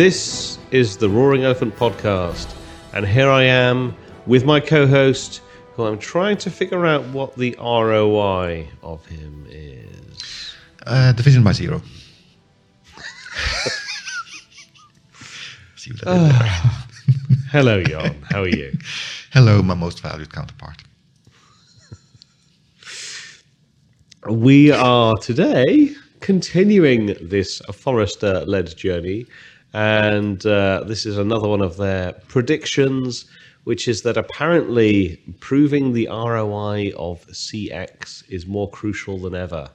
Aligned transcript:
This 0.00 0.58
is 0.70 0.96
the 0.96 1.10
Roaring 1.10 1.44
Elephant 1.44 1.76
Podcast, 1.76 2.56
and 2.94 3.06
here 3.06 3.28
I 3.28 3.42
am 3.42 3.94
with 4.24 4.46
my 4.46 4.58
co 4.58 4.86
host, 4.86 5.42
who 5.74 5.84
I'm 5.84 5.98
trying 5.98 6.38
to 6.38 6.50
figure 6.50 6.86
out 6.86 7.04
what 7.08 7.36
the 7.36 7.54
ROI 7.60 8.66
of 8.82 9.04
him 9.04 9.46
is. 9.50 10.54
Uh, 10.86 11.12
division 11.12 11.44
by 11.44 11.52
zero. 11.52 11.82
See 15.76 15.90
what 15.92 16.08
I 16.08 16.28
there. 16.28 17.36
Hello, 17.50 17.82
Jan. 17.82 18.22
How 18.30 18.40
are 18.40 18.48
you? 18.48 18.72
Hello, 19.34 19.62
my 19.62 19.74
most 19.74 20.00
valued 20.00 20.32
counterpart. 20.32 20.82
We 24.26 24.72
are 24.72 25.18
today 25.18 25.94
continuing 26.20 27.16
this 27.20 27.60
Forrester 27.72 28.46
led 28.46 28.74
journey, 28.76 29.26
and 29.72 30.44
uh, 30.46 30.84
this 30.86 31.06
is 31.06 31.18
another 31.18 31.48
one 31.48 31.60
of 31.60 31.76
their 31.76 32.12
predictions, 32.28 33.26
which 33.64 33.86
is 33.86 34.02
that 34.02 34.16
apparently 34.16 35.22
proving 35.40 35.92
the 35.92 36.08
ROI 36.08 36.92
of 36.96 37.26
CX 37.28 38.24
is 38.28 38.46
more 38.46 38.70
crucial 38.70 39.18
than 39.18 39.34
ever. 39.34 39.70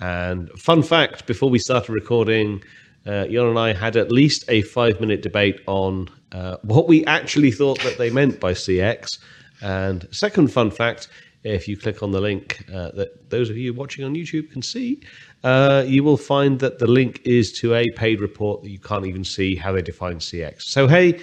And 0.00 0.50
fun 0.58 0.82
fact 0.82 1.26
before 1.26 1.50
we 1.50 1.58
started 1.58 1.92
recording, 1.92 2.62
uh, 3.06 3.26
and 3.28 3.58
I 3.58 3.72
had 3.72 3.96
at 3.96 4.10
least 4.10 4.44
a 4.48 4.62
five 4.62 5.00
minute 5.00 5.22
debate 5.22 5.60
on 5.66 6.08
uh, 6.32 6.56
what 6.62 6.88
we 6.88 7.04
actually 7.04 7.50
thought 7.50 7.80
that 7.82 7.98
they 7.98 8.10
meant 8.10 8.40
by 8.40 8.52
CX. 8.52 9.18
And 9.62 10.08
second 10.10 10.52
fun 10.52 10.70
fact 10.70 11.08
if 11.44 11.66
you 11.66 11.76
click 11.76 12.02
on 12.02 12.10
the 12.10 12.20
link 12.20 12.64
uh, 12.72 12.90
that 12.92 13.30
those 13.30 13.50
of 13.50 13.56
you 13.56 13.72
watching 13.72 14.04
on 14.04 14.14
YouTube 14.14 14.50
can 14.50 14.62
see, 14.62 15.02
uh, 15.42 15.84
you 15.86 16.04
will 16.04 16.16
find 16.16 16.58
that 16.60 16.78
the 16.78 16.86
link 16.86 17.20
is 17.24 17.52
to 17.60 17.74
a 17.74 17.88
paid 17.96 18.20
report 18.20 18.62
that 18.62 18.70
you 18.70 18.78
can't 18.78 19.06
even 19.06 19.24
see 19.24 19.56
how 19.56 19.72
they 19.72 19.82
define 19.82 20.16
CX. 20.18 20.62
So, 20.62 20.86
hey, 20.86 21.20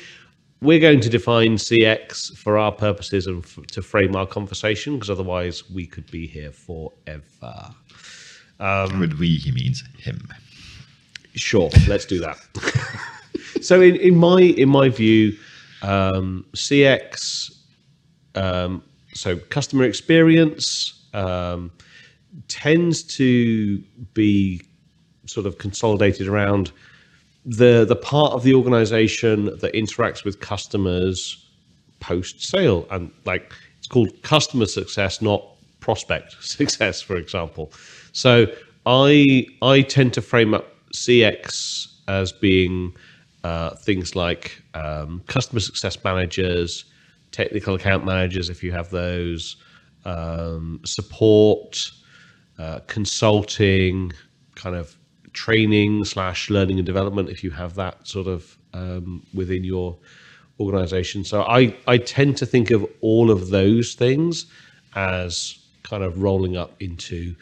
we're 0.62 0.80
going 0.80 1.02
to 1.02 1.10
define 1.10 1.58
CX 1.58 2.36
for 2.36 2.58
our 2.58 2.72
purposes 2.72 3.28
and 3.28 3.44
f- 3.44 3.60
to 3.68 3.82
frame 3.82 4.16
our 4.16 4.26
conversation 4.26 4.96
because 4.96 5.12
otherwise 5.12 5.70
we 5.70 5.86
could 5.86 6.10
be 6.10 6.26
here 6.26 6.52
forever. 6.52 7.76
With 9.00 9.14
we, 9.20 9.38
he 9.38 9.52
means 9.52 9.84
him. 10.00 10.28
Sure, 11.36 11.70
let's 11.88 12.06
do 12.06 12.20
that. 12.20 12.40
so, 13.62 13.82
in, 13.82 13.96
in 13.98 14.16
my 14.16 14.42
in 14.42 14.70
my 14.70 14.90
view, 14.90 15.38
um, 15.84 16.44
CX, 16.56 17.52
um, 18.34 18.82
so 19.18 19.38
customer 19.38 19.84
experience, 19.84 20.94
um, 21.14 21.72
tends 22.48 23.02
to 23.04 23.80
be 24.14 24.62
sort 25.26 25.46
of 25.46 25.58
consolidated 25.58 26.28
around 26.28 26.72
the 27.46 27.86
the 27.86 27.96
part 27.96 28.34
of 28.34 28.44
the 28.44 28.54
organization 28.54 29.46
that 29.46 29.74
interacts 29.74 30.24
with 30.24 30.40
customers 30.40 31.46
post 32.00 32.44
sale, 32.44 32.86
and 32.92 33.12
like 33.26 33.52
it's 33.78 33.88
called 33.88 34.10
customer 34.22 34.66
success, 34.66 35.22
not 35.22 35.44
prospect 35.80 36.36
success, 36.44 37.02
for 37.02 37.16
example. 37.16 37.72
So, 38.12 38.46
I 38.86 39.48
I 39.62 39.82
tend 39.82 40.14
to 40.14 40.22
frame 40.22 40.54
up 40.54 40.68
CX 40.94 41.88
as 42.08 42.32
being 42.32 42.96
uh, 43.44 43.72
things 43.76 44.16
like 44.16 44.62
um, 44.74 45.22
customer 45.28 45.60
success 45.60 45.98
managers, 46.04 46.86
technical 47.32 47.76
account 47.76 48.06
managers, 48.06 48.50
if 48.50 48.64
you 48.64 48.72
have 48.72 48.90
those, 48.90 49.58
um, 50.06 50.80
support, 50.86 51.92
uh, 52.58 52.80
consulting, 52.88 54.12
kind 54.56 54.76
of 54.76 54.98
training 55.34 56.04
slash 56.06 56.50
learning 56.50 56.78
and 56.78 56.86
development, 56.86 57.30
if 57.30 57.44
you 57.44 57.52
have 57.52 57.76
that 57.76 58.08
sort 58.08 58.28
of 58.28 58.58
um, 58.74 59.26
within 59.34 59.64
your 59.64 59.98
organization. 60.60 61.24
So 61.24 61.44
I, 61.44 61.76
I 61.86 61.98
tend 61.98 62.38
to 62.38 62.46
think 62.46 62.72
of 62.72 62.86
all 63.02 63.30
of 63.30 63.50
those 63.50 63.94
things 63.94 64.48
as 64.96 65.60
kind 65.84 66.04
of 66.04 66.22
rolling 66.22 66.58
up 66.58 66.82
into 66.82 67.36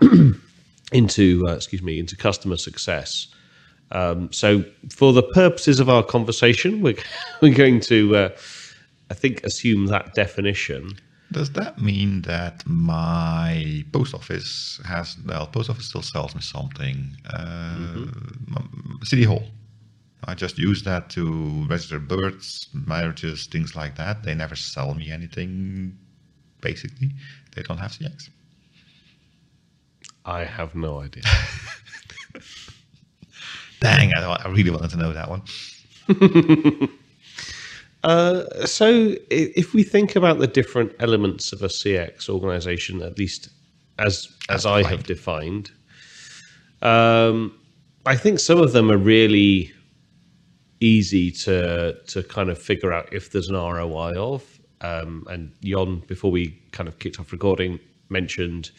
into 0.92 1.46
uh, 1.46 1.52
excuse 1.52 1.82
me 1.82 1.98
into 1.98 2.16
customer 2.16 2.56
success. 2.56 3.28
Um, 3.90 4.30
so 4.32 4.64
for 4.90 5.12
the 5.12 5.22
purposes 5.22 5.80
of 5.80 5.88
our 5.88 6.02
conversation, 6.02 6.82
we're 6.82 6.96
we're 7.42 7.54
going 7.54 7.80
to 7.80 8.16
uh, 8.16 8.28
I 9.10 9.14
think 9.14 9.42
assume 9.44 9.86
that 9.86 10.14
definition. 10.14 10.98
Does 11.30 11.50
that 11.52 11.80
mean 11.80 12.22
that 12.22 12.62
my 12.66 13.84
post 13.92 14.14
office 14.14 14.80
has, 14.86 15.16
well, 15.26 15.46
post 15.46 15.68
office 15.68 15.86
still 15.86 16.02
sells 16.02 16.34
me 16.34 16.40
something? 16.40 17.16
Uh, 17.32 18.06
m- 18.56 18.98
City 19.02 19.24
Hall. 19.24 19.44
I 20.24 20.34
just 20.34 20.58
use 20.58 20.82
that 20.84 21.10
to 21.10 21.66
register 21.68 21.98
births, 21.98 22.68
marriages, 22.72 23.46
things 23.46 23.76
like 23.76 23.96
that. 23.96 24.22
They 24.24 24.34
never 24.34 24.56
sell 24.56 24.94
me 24.94 25.10
anything, 25.12 25.96
basically. 26.60 27.10
They 27.54 27.62
don't 27.62 27.78
have 27.78 27.92
CX. 27.92 28.30
I 30.24 30.44
have 30.44 30.74
no 30.74 31.00
idea. 31.00 31.22
Dang, 33.80 34.12
I, 34.16 34.24
I 34.44 34.48
really 34.48 34.70
wanted 34.70 34.90
to 34.90 34.96
know 34.96 35.12
that 35.12 35.28
one. 35.30 35.42
Uh, 38.08 38.64
so 38.64 39.14
if 39.28 39.74
we 39.74 39.82
think 39.82 40.16
about 40.16 40.38
the 40.38 40.46
different 40.46 40.92
elements 40.98 41.52
of 41.52 41.62
a 41.62 41.66
CX 41.66 42.30
organization, 42.30 43.02
at 43.02 43.18
least 43.18 43.50
as 43.98 44.28
as 44.48 44.64
I 44.64 44.82
have 44.82 45.02
defined, 45.02 45.70
um, 46.80 47.54
I 48.06 48.16
think 48.16 48.40
some 48.40 48.60
of 48.62 48.72
them 48.72 48.90
are 48.90 48.96
really 48.96 49.70
easy 50.80 51.30
to 51.44 51.98
to 52.06 52.22
kind 52.22 52.48
of 52.48 52.56
figure 52.56 52.94
out 52.94 53.12
if 53.12 53.30
there's 53.30 53.50
an 53.50 53.56
ROI 53.56 54.14
of. 54.14 54.58
Um, 54.80 55.26
and 55.28 55.52
Jon, 55.62 56.02
before 56.06 56.30
we 56.30 56.58
kind 56.72 56.88
of 56.88 56.98
kicked 57.00 57.20
off 57.20 57.30
recording, 57.30 57.78
mentioned 58.08 58.70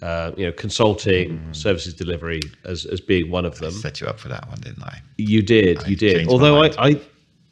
uh, 0.00 0.30
you 0.36 0.46
know 0.46 0.52
consulting, 0.52 1.42
services 1.52 1.92
delivery 1.92 2.40
as 2.64 2.86
as 2.86 3.00
being 3.00 3.32
one 3.32 3.44
of 3.44 3.58
them. 3.58 3.72
Set 3.72 4.00
you 4.00 4.06
up 4.06 4.20
for 4.20 4.28
that 4.28 4.48
one, 4.48 4.60
didn't 4.60 4.84
I? 4.84 5.00
You 5.16 5.42
did, 5.42 5.82
I 5.82 5.88
you 5.88 5.96
did. 5.96 6.28
Although 6.28 6.62
I. 6.62 6.70
I, 6.78 7.00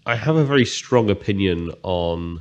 I 0.08 0.16
have 0.16 0.36
a 0.36 0.44
very 0.44 0.64
strong 0.64 1.10
opinion 1.10 1.70
on 1.82 2.40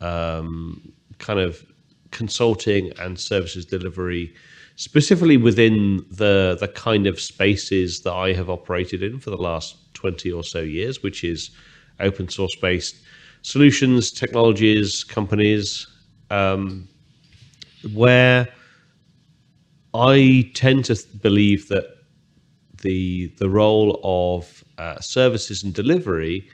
um, 0.00 0.92
kind 1.18 1.40
of 1.40 1.66
consulting 2.12 2.92
and 3.00 3.18
services 3.18 3.66
delivery, 3.66 4.32
specifically 4.76 5.36
within 5.36 6.06
the 6.12 6.56
the 6.60 6.68
kind 6.68 7.08
of 7.08 7.20
spaces 7.20 8.02
that 8.02 8.12
I 8.12 8.34
have 8.34 8.48
operated 8.48 9.02
in 9.02 9.18
for 9.18 9.30
the 9.30 9.36
last 9.36 9.92
twenty 9.94 10.30
or 10.30 10.44
so 10.44 10.60
years, 10.60 11.02
which 11.02 11.24
is 11.24 11.50
open 11.98 12.28
source 12.28 12.54
based 12.54 12.94
solutions, 13.42 14.12
technologies, 14.12 15.02
companies, 15.02 15.88
um, 16.30 16.88
where 17.92 18.48
I 19.92 20.52
tend 20.54 20.84
to 20.84 20.96
believe 21.20 21.66
that 21.66 21.84
the 22.80 23.26
the 23.38 23.50
role 23.50 24.00
of 24.04 24.62
uh, 24.78 25.00
services 25.00 25.64
and 25.64 25.74
delivery 25.74 26.48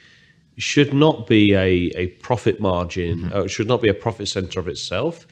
should 0.61 0.93
not 0.93 1.27
be 1.27 1.55
a, 1.55 1.91
a 1.97 2.09
profit 2.21 2.61
margin, 2.61 3.33
uh, 3.33 3.43
it 3.43 3.49
should 3.49 3.69
not 3.69 3.81
be 3.81 3.89
a 3.89 3.95
profit 3.95 4.29
center 4.29 4.61
of 4.61 4.69
itself. 4.69 5.27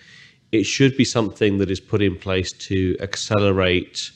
It 0.53 0.65
should 0.65 0.97
be 0.97 1.05
something 1.05 1.59
that 1.59 1.71
is 1.71 1.81
put 1.81 2.01
in 2.01 2.17
place 2.17 2.53
to 2.53 2.97
accelerate 3.01 4.11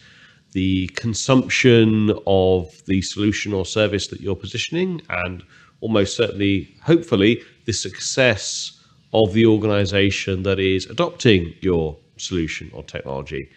the 0.52 0.88
consumption 0.88 2.12
of 2.26 2.82
the 2.86 3.02
solution 3.02 3.52
or 3.52 3.64
service 3.64 4.08
that 4.08 4.20
you're 4.20 4.36
positioning, 4.36 5.00
and 5.08 5.42
almost 5.80 6.16
certainly, 6.16 6.74
hopefully, 6.82 7.42
the 7.66 7.72
success 7.72 8.80
of 9.12 9.32
the 9.32 9.46
organization 9.46 10.42
that 10.42 10.58
is 10.58 10.86
adopting 10.86 11.54
your 11.60 11.96
solution 12.16 12.70
or 12.72 12.82
technology. 12.84 13.48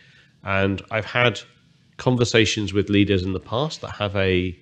And 0.44 0.82
I've 0.92 1.06
had 1.06 1.40
conversations 1.98 2.74
with 2.74 2.90
leaders 2.90 3.24
in 3.24 3.34
the 3.34 3.40
past 3.40 3.82
that 3.82 3.92
have 3.92 4.16
a, 4.16 4.58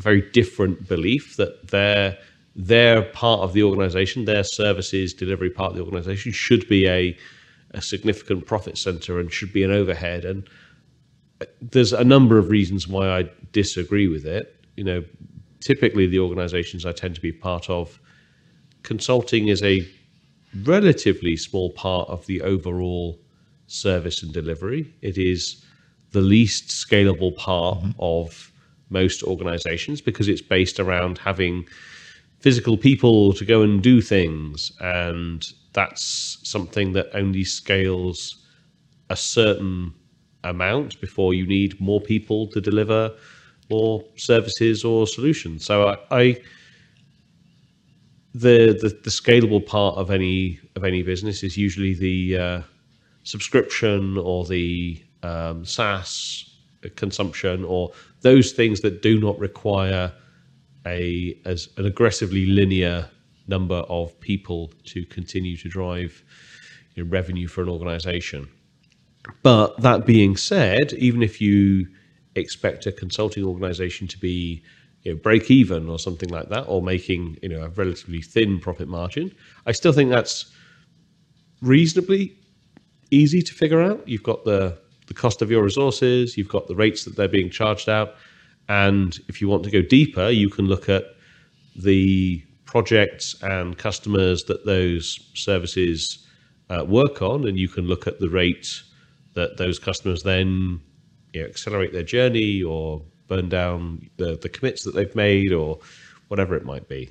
a 0.00 0.02
very 0.02 0.22
different 0.32 0.88
belief 0.88 1.36
that 1.36 1.68
their 1.68 2.18
their 2.56 3.02
part 3.02 3.40
of 3.40 3.52
the 3.52 3.62
organization, 3.62 4.24
their 4.24 4.42
services 4.42 5.14
delivery 5.14 5.50
part 5.50 5.70
of 5.70 5.76
the 5.76 5.84
organization, 5.84 6.32
should 6.32 6.68
be 6.68 6.88
a, 6.88 7.16
a 7.72 7.80
significant 7.80 8.44
profit 8.44 8.76
center 8.76 9.20
and 9.20 9.32
should 9.32 9.52
be 9.52 9.62
an 9.62 9.70
overhead. 9.70 10.24
And 10.24 10.48
uh, 11.40 11.46
there's 11.60 11.92
a 11.92 12.02
number 12.02 12.38
of 12.38 12.50
reasons 12.50 12.88
why 12.88 13.08
I 13.08 13.30
disagree 13.52 14.08
with 14.08 14.26
it. 14.26 14.64
You 14.76 14.84
know, 14.84 15.04
typically 15.60 16.06
the 16.08 16.18
organizations 16.18 16.84
I 16.84 16.92
tend 16.92 17.14
to 17.14 17.20
be 17.20 17.32
part 17.32 17.70
of, 17.70 18.00
consulting 18.82 19.48
is 19.48 19.62
a 19.62 19.86
relatively 20.64 21.36
small 21.36 21.70
part 21.70 22.08
of 22.08 22.26
the 22.26 22.42
overall 22.42 23.20
service 23.68 24.24
and 24.24 24.32
delivery. 24.32 24.92
It 25.02 25.18
is 25.18 25.64
the 26.10 26.20
least 26.20 26.68
scalable 26.68 27.36
part 27.36 27.78
mm-hmm. 27.78 27.90
of 28.00 28.49
most 28.90 29.22
organizations 29.22 30.00
because 30.00 30.28
it's 30.28 30.42
based 30.42 30.80
around 30.80 31.18
having 31.18 31.66
physical 32.40 32.76
people 32.76 33.32
to 33.34 33.44
go 33.44 33.62
and 33.62 33.82
do 33.82 34.00
things. 34.00 34.72
And 34.80 35.46
that's 35.72 36.38
something 36.42 36.92
that 36.92 37.08
only 37.14 37.44
scales 37.44 38.44
a 39.08 39.16
certain 39.16 39.94
amount 40.44 41.00
before 41.00 41.34
you 41.34 41.46
need 41.46 41.80
more 41.80 42.00
people 42.00 42.46
to 42.48 42.60
deliver 42.60 43.14
more 43.68 44.04
services 44.16 44.84
or 44.84 45.06
solutions. 45.06 45.64
So 45.64 45.88
I, 45.88 45.96
I 46.10 46.40
the, 48.34 48.78
the 48.80 48.88
the 49.02 49.10
scalable 49.10 49.64
part 49.64 49.96
of 49.96 50.10
any 50.10 50.60
of 50.76 50.84
any 50.84 51.02
business 51.02 51.42
is 51.42 51.56
usually 51.56 51.94
the 51.94 52.38
uh, 52.38 52.62
subscription 53.24 54.16
or 54.18 54.44
the 54.44 55.02
um, 55.22 55.64
SaaS 55.64 56.49
consumption 56.88 57.64
or 57.64 57.92
those 58.22 58.52
things 58.52 58.80
that 58.80 59.02
do 59.02 59.20
not 59.20 59.38
require 59.38 60.12
a 60.86 61.38
as 61.44 61.68
an 61.76 61.84
aggressively 61.84 62.46
linear 62.46 63.10
number 63.46 63.76
of 63.88 64.18
people 64.20 64.72
to 64.84 65.04
continue 65.06 65.56
to 65.56 65.68
drive 65.68 66.24
you 66.94 67.04
know, 67.04 67.10
revenue 67.10 67.46
for 67.46 67.62
an 67.62 67.68
organization. 67.68 68.48
But 69.42 69.78
that 69.82 70.06
being 70.06 70.36
said, 70.36 70.94
even 70.94 71.22
if 71.22 71.40
you 71.40 71.86
expect 72.36 72.86
a 72.86 72.92
consulting 72.92 73.44
organization 73.44 74.06
to 74.08 74.18
be 74.18 74.62
you 75.02 75.12
know, 75.12 75.18
break 75.18 75.50
even 75.50 75.88
or 75.88 75.98
something 75.98 76.28
like 76.28 76.48
that, 76.48 76.62
or 76.62 76.80
making 76.80 77.38
you 77.42 77.48
know 77.48 77.62
a 77.62 77.68
relatively 77.68 78.22
thin 78.22 78.60
profit 78.60 78.88
margin, 78.88 79.34
I 79.66 79.72
still 79.72 79.92
think 79.92 80.10
that's 80.10 80.52
reasonably 81.60 82.36
easy 83.10 83.42
to 83.42 83.52
figure 83.52 83.82
out. 83.82 84.06
You've 84.06 84.22
got 84.22 84.44
the 84.44 84.78
the 85.10 85.14
cost 85.14 85.42
of 85.42 85.50
your 85.50 85.64
resources, 85.64 86.36
you've 86.36 86.48
got 86.48 86.68
the 86.68 86.76
rates 86.76 87.04
that 87.04 87.16
they're 87.16 87.26
being 87.26 87.50
charged 87.50 87.88
out, 87.88 88.14
and 88.68 89.18
if 89.26 89.40
you 89.40 89.48
want 89.48 89.64
to 89.64 89.70
go 89.70 89.82
deeper, 89.82 90.30
you 90.30 90.48
can 90.48 90.66
look 90.66 90.88
at 90.88 91.02
the 91.74 92.40
projects 92.64 93.34
and 93.42 93.76
customers 93.76 94.44
that 94.44 94.64
those 94.64 95.18
services 95.34 96.24
uh, 96.70 96.84
work 96.86 97.22
on, 97.22 97.48
and 97.48 97.58
you 97.58 97.66
can 97.66 97.86
look 97.88 98.06
at 98.06 98.20
the 98.20 98.28
rate 98.28 98.82
that 99.34 99.56
those 99.56 99.80
customers 99.80 100.22
then 100.22 100.80
you 101.32 101.42
know, 101.42 101.48
accelerate 101.48 101.92
their 101.92 102.04
journey 102.04 102.62
or 102.62 103.02
burn 103.26 103.48
down 103.48 104.08
the, 104.16 104.38
the 104.42 104.48
commits 104.48 104.84
that 104.84 104.94
they've 104.94 105.16
made 105.16 105.52
or 105.52 105.80
whatever 106.28 106.54
it 106.54 106.64
might 106.64 106.86
be. 106.88 107.10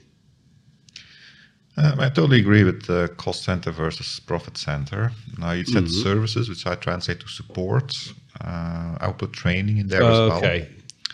Um, 1.80 2.00
I 2.00 2.10
totally 2.10 2.40
agree 2.40 2.64
with 2.64 2.86
the 2.88 3.10
cost 3.18 3.44
center 3.44 3.72
versus 3.72 4.20
profit 4.20 4.58
center. 4.58 5.12
Now 5.38 5.52
you 5.52 5.66
said 5.66 5.86
mm-hmm. 5.86 6.04
services, 6.04 6.50
which 6.50 6.66
I 6.68 6.76
translate 6.76 7.22
to 7.22 7.28
support. 7.28 7.96
Uh, 8.42 8.98
I'll 9.00 9.14
put 9.14 9.32
training 9.34 9.78
in 9.78 9.88
there 9.88 10.04
uh, 10.04 10.12
as 10.12 10.20
well. 10.20 10.38
Okay. 10.38 10.70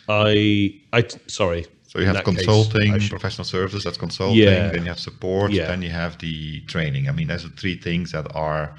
I 0.09 0.81
I 0.91 1.03
sorry. 1.27 1.67
So 1.87 1.99
you 1.99 2.07
have 2.07 2.23
consulting, 2.23 2.93
case, 2.93 3.09
professional 3.09 3.45
services. 3.45 3.83
That's 3.83 3.97
consulting. 3.97 4.37
Yeah. 4.37 4.69
Then 4.69 4.83
you 4.83 4.89
have 4.89 4.99
support. 4.99 5.51
Yeah. 5.51 5.67
Then 5.67 5.81
you 5.81 5.91
have 5.91 6.17
the 6.17 6.61
training. 6.61 7.07
I 7.07 7.13
mean, 7.13 7.27
there's 7.27 7.43
the 7.43 7.49
three 7.49 7.77
things 7.77 8.11
that 8.11 8.27
are 8.35 8.75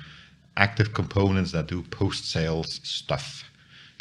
active 0.56 0.92
components 0.92 1.52
that 1.52 1.66
do 1.66 1.82
post-sales 1.82 2.80
stuff. 2.82 3.44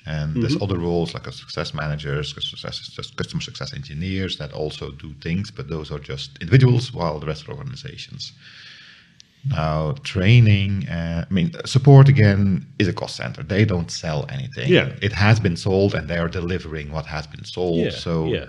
And 0.05 0.31
mm-hmm. 0.31 0.41
there's 0.41 0.61
other 0.61 0.77
roles 0.77 1.13
like 1.13 1.27
a 1.27 1.31
success 1.31 1.73
managers, 1.73 2.33
customer 2.33 3.41
success 3.41 3.73
engineers 3.73 4.37
that 4.37 4.53
also 4.53 4.91
do 4.91 5.13
things, 5.21 5.49
but 5.51 5.67
those 5.67 5.91
are 5.91 5.99
just 5.99 6.37
individuals, 6.39 6.93
while 6.93 7.19
the 7.19 7.25
rest 7.25 7.49
are 7.49 7.53
organizations. 7.53 8.33
Now, 9.47 9.95
training, 10.03 10.87
uh, 10.89 11.25
I 11.29 11.33
mean, 11.33 11.53
support 11.65 12.09
again 12.09 12.65
is 12.79 12.87
a 12.87 12.93
cost 12.93 13.15
center. 13.15 13.43
They 13.43 13.63
don't 13.63 13.91
sell 13.91 14.25
anything. 14.29 14.71
Yeah. 14.71 14.93
It 15.01 15.11
has 15.13 15.39
been 15.39 15.55
sold 15.55 15.93
and 15.93 16.07
they 16.07 16.17
are 16.17 16.27
delivering 16.27 16.91
what 16.91 17.05
has 17.05 17.27
been 17.27 17.43
sold. 17.43 17.77
Yeah. 17.77 17.89
So 17.91 18.25
yeah. 18.25 18.45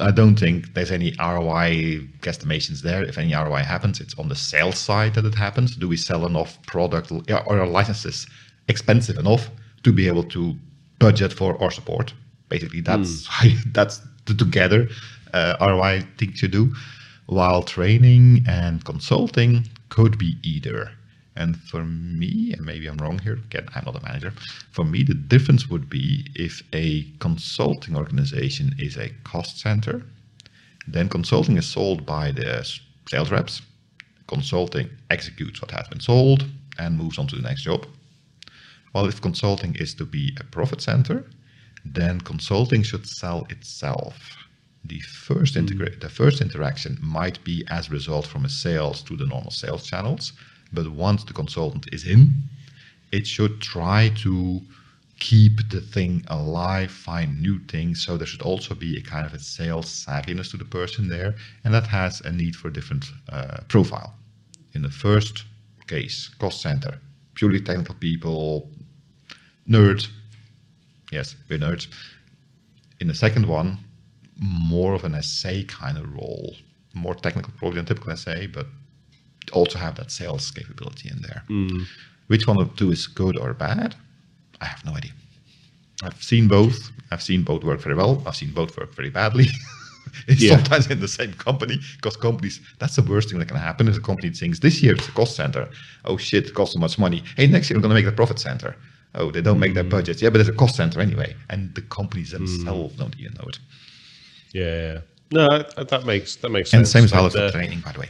I 0.00 0.10
don't 0.10 0.36
think 0.36 0.74
there's 0.74 0.90
any 0.90 1.14
ROI 1.18 2.08
guesstimations 2.20 2.82
there. 2.82 3.04
If 3.04 3.18
any 3.18 3.34
ROI 3.34 3.62
happens, 3.62 4.00
it's 4.00 4.18
on 4.18 4.28
the 4.28 4.34
sales 4.34 4.78
side 4.78 5.14
that 5.14 5.24
it 5.24 5.34
happens. 5.34 5.76
Do 5.76 5.86
we 5.86 5.96
sell 5.96 6.26
enough 6.26 6.60
product 6.66 7.12
or 7.12 7.60
are 7.60 7.66
licenses 7.66 8.26
expensive 8.68 9.18
enough 9.18 9.48
to 9.84 9.92
be 9.92 10.08
able 10.08 10.24
to 10.24 10.56
budget 11.02 11.32
for 11.32 11.60
our 11.62 11.70
support. 11.70 12.14
Basically, 12.48 12.80
that's 12.80 13.28
mm. 13.28 13.72
that's 13.76 14.00
the 14.26 14.34
together 14.34 14.88
uh, 15.32 15.56
ROI 15.60 16.04
thing 16.18 16.32
to 16.34 16.48
do. 16.48 16.74
While 17.26 17.62
training 17.62 18.44
and 18.48 18.84
consulting 18.84 19.68
could 19.88 20.18
be 20.18 20.36
either. 20.42 20.90
And 21.34 21.56
for 21.56 21.82
me, 21.84 22.52
and 22.52 22.66
maybe 22.66 22.86
I'm 22.86 22.98
wrong 22.98 23.18
here, 23.18 23.38
again, 23.48 23.66
I'm 23.74 23.84
not 23.86 23.96
a 23.96 24.02
manager. 24.02 24.32
For 24.70 24.84
me, 24.84 25.02
the 25.02 25.14
difference 25.14 25.70
would 25.70 25.88
be 25.88 26.26
if 26.34 26.62
a 26.74 27.06
consulting 27.20 27.96
organization 27.96 28.74
is 28.78 28.98
a 28.98 29.08
cost 29.24 29.58
center, 29.58 30.02
then 30.86 31.08
consulting 31.08 31.56
is 31.56 31.66
sold 31.66 32.04
by 32.04 32.32
the 32.32 32.68
sales 33.08 33.30
reps. 33.30 33.62
Consulting 34.26 34.90
executes 35.08 35.62
what 35.62 35.70
has 35.70 35.88
been 35.88 36.00
sold 36.00 36.44
and 36.78 36.98
moves 36.98 37.18
on 37.18 37.26
to 37.28 37.36
the 37.36 37.42
next 37.42 37.62
job. 37.62 37.86
Well, 38.92 39.06
if 39.06 39.20
consulting 39.20 39.74
is 39.76 39.94
to 39.94 40.04
be 40.04 40.36
a 40.38 40.44
profit 40.44 40.80
center, 40.80 41.24
then 41.84 42.20
consulting 42.20 42.82
should 42.82 43.06
sell 43.08 43.46
itself. 43.48 44.36
The 44.84 45.00
first, 45.00 45.54
hmm. 45.54 45.60
integra- 45.60 46.00
the 46.00 46.08
first 46.08 46.40
interaction 46.40 46.98
might 47.00 47.42
be 47.44 47.64
as 47.68 47.88
a 47.88 47.92
result 47.92 48.26
from 48.26 48.44
a 48.44 48.48
sales 48.48 49.02
to 49.04 49.16
the 49.16 49.26
normal 49.26 49.50
sales 49.50 49.86
channels, 49.86 50.32
but 50.72 50.88
once 50.88 51.24
the 51.24 51.32
consultant 51.32 51.88
is 51.92 52.06
in, 52.06 52.34
it 53.12 53.26
should 53.26 53.60
try 53.60 54.10
to 54.16 54.60
keep 55.18 55.68
the 55.70 55.80
thing 55.80 56.24
alive, 56.28 56.90
find 56.90 57.40
new 57.40 57.58
things. 57.60 58.02
So 58.04 58.16
there 58.16 58.26
should 58.26 58.42
also 58.42 58.74
be 58.74 58.96
a 58.96 59.02
kind 59.02 59.24
of 59.24 59.34
a 59.34 59.38
sales 59.38 59.86
savviness 59.86 60.50
to 60.50 60.56
the 60.56 60.64
person 60.64 61.08
there, 61.08 61.36
and 61.64 61.72
that 61.72 61.86
has 61.86 62.20
a 62.22 62.32
need 62.32 62.56
for 62.56 62.68
a 62.68 62.72
different 62.72 63.04
uh, 63.28 63.58
profile. 63.68 64.14
In 64.74 64.82
the 64.82 64.90
first 64.90 65.44
case, 65.86 66.30
cost 66.40 66.60
center, 66.60 66.98
purely 67.34 67.60
technical 67.60 67.94
people, 67.94 68.68
nerd. 69.68 70.06
Yes, 71.10 71.36
we're 71.48 71.58
nerds. 71.58 71.88
In 73.00 73.08
the 73.08 73.14
second 73.14 73.46
one, 73.46 73.78
more 74.38 74.94
of 74.94 75.04
an 75.04 75.20
SA 75.22 75.62
kind 75.68 75.98
of 75.98 76.12
role, 76.14 76.54
more 76.94 77.14
technical 77.14 77.52
probably 77.58 77.76
than 77.76 77.86
typical 77.86 78.16
SA, 78.16 78.46
but 78.52 78.66
also 79.52 79.78
have 79.78 79.96
that 79.96 80.10
sales 80.10 80.50
capability 80.50 81.10
in 81.10 81.20
there. 81.22 81.42
Mm. 81.48 81.84
Which 82.28 82.46
one 82.46 82.58
of 82.58 82.70
the 82.70 82.76
two 82.76 82.92
is 82.92 83.06
good 83.06 83.36
or 83.36 83.52
bad? 83.54 83.94
I 84.60 84.66
have 84.66 84.84
no 84.84 84.92
idea. 84.92 85.12
I've 86.02 86.22
seen 86.22 86.48
both. 86.48 86.90
I've 87.10 87.22
seen 87.22 87.42
both 87.42 87.64
work 87.64 87.80
very 87.80 87.94
well. 87.94 88.22
I've 88.26 88.36
seen 88.36 88.52
both 88.52 88.76
work 88.76 88.94
very 88.94 89.10
badly. 89.10 89.46
yeah. 90.28 90.56
sometimes 90.56 90.90
in 90.90 91.00
the 91.00 91.08
same 91.08 91.32
company 91.34 91.78
because 91.96 92.16
companies 92.16 92.60
that's 92.78 92.96
the 92.96 93.02
worst 93.02 93.30
thing 93.30 93.38
that 93.38 93.48
can 93.48 93.56
happen 93.56 93.88
is 93.88 93.96
a 93.96 94.00
company 94.00 94.30
thinks 94.30 94.58
this 94.58 94.82
year 94.82 94.94
it's 94.94 95.08
a 95.08 95.12
cost 95.12 95.36
center 95.36 95.68
oh 96.04 96.16
shit 96.16 96.46
it 96.46 96.54
costs 96.54 96.74
so 96.74 96.80
much 96.80 96.98
money 96.98 97.22
hey 97.36 97.46
next 97.46 97.70
year 97.70 97.78
we're 97.78 97.82
going 97.82 97.90
to 97.90 97.94
make 97.94 98.04
it 98.04 98.12
a 98.12 98.16
profit 98.16 98.38
center 98.38 98.76
Oh, 99.14 99.30
they 99.30 99.42
don't 99.42 99.58
make 99.58 99.74
their 99.74 99.84
mm. 99.84 99.90
budgets. 99.90 100.22
Yeah, 100.22 100.30
but 100.30 100.38
there's 100.38 100.48
a 100.48 100.54
cost 100.54 100.76
center 100.76 101.00
anyway, 101.00 101.34
and 101.50 101.74
the 101.74 101.82
companies 101.82 102.30
mm. 102.30 102.38
themselves 102.38 102.94
mm. 102.94 102.98
don't 102.98 103.18
even 103.18 103.34
know 103.34 103.48
it. 103.48 103.58
Yeah, 104.52 105.00
no, 105.30 105.48
that 105.82 106.04
makes 106.04 106.36
that 106.36 106.50
makes 106.50 106.70
sense. 106.70 106.94
And 106.94 107.04
the 107.04 107.08
same 107.08 107.22
as 107.22 107.34
well 107.34 107.50
training, 107.50 107.80
by 107.80 107.92
the 107.92 108.00
way. 108.00 108.08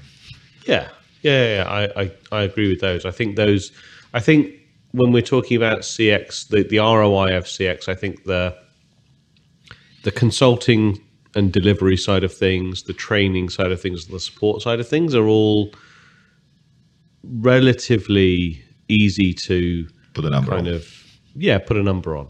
Yeah, 0.66 0.88
yeah, 1.22 1.56
yeah, 1.56 1.64
I, 1.68 2.02
I 2.02 2.12
I 2.30 2.42
agree 2.42 2.68
with 2.68 2.80
those. 2.80 3.04
I 3.04 3.10
think 3.10 3.36
those. 3.36 3.72
I 4.14 4.20
think 4.20 4.54
when 4.92 5.12
we're 5.12 5.22
talking 5.22 5.56
about 5.56 5.80
CX, 5.80 6.48
the 6.48 6.62
the 6.62 6.78
ROI 6.78 7.36
of 7.36 7.44
CX, 7.44 7.88
I 7.88 7.94
think 7.94 8.24
the 8.24 8.56
the 10.02 10.12
consulting 10.12 11.00
and 11.34 11.52
delivery 11.52 11.96
side 11.96 12.24
of 12.24 12.32
things, 12.32 12.82
the 12.82 12.92
training 12.92 13.48
side 13.48 13.72
of 13.72 13.80
things, 13.80 14.06
the 14.06 14.20
support 14.20 14.62
side 14.62 14.80
of 14.80 14.88
things 14.88 15.14
are 15.14 15.26
all 15.26 15.72
relatively 17.24 18.62
easy 18.88 19.32
to 19.32 19.86
put 20.14 20.24
a 20.24 20.30
number 20.30 20.50
kind 20.50 20.68
on. 20.68 20.74
of 20.74 20.86
yeah, 21.34 21.58
put 21.58 21.76
a 21.76 21.82
number 21.82 22.16
on. 22.16 22.28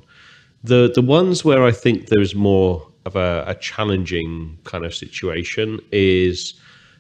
The 0.65 0.91
the 0.95 1.03
ones 1.03 1.45
where 1.45 1.65
I 1.65 1.73
think 1.73 2.09
there's 2.09 2.35
more 2.35 2.87
of 3.05 3.17
a, 3.17 3.45
a 3.47 3.55
challenging 3.57 4.59
kind 4.65 4.85
of 4.85 4.95
situation 4.95 5.81
is 5.91 6.55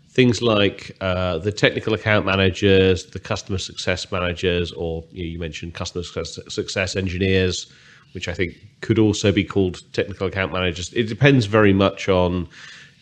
things 0.09 0.43
like 0.43 0.95
uh, 1.01 1.39
the 1.39 1.53
technical 1.53 1.95
account 1.95 2.27
managers, 2.27 3.07
the 3.07 3.19
customer 3.19 3.59
success 3.59 4.11
managers, 4.13 4.73
or 4.73 5.05
you, 5.11 5.25
know, 5.25 5.31
you 5.31 5.39
mentioned 5.39 5.75
customer 5.75 6.03
success, 6.03 6.39
success 6.53 6.97
engineers, 6.97 7.73
which 8.13 8.29
I 8.29 8.35
think 8.35 8.57
could 8.83 8.99
also 8.99 9.33
be 9.33 9.45
called 9.45 9.81
technical 9.95 10.27
account 10.27 10.53
managers. 10.53 10.93
It 10.93 11.05
depends 11.05 11.47
very 11.47 11.73
much 11.73 12.09
on 12.09 12.49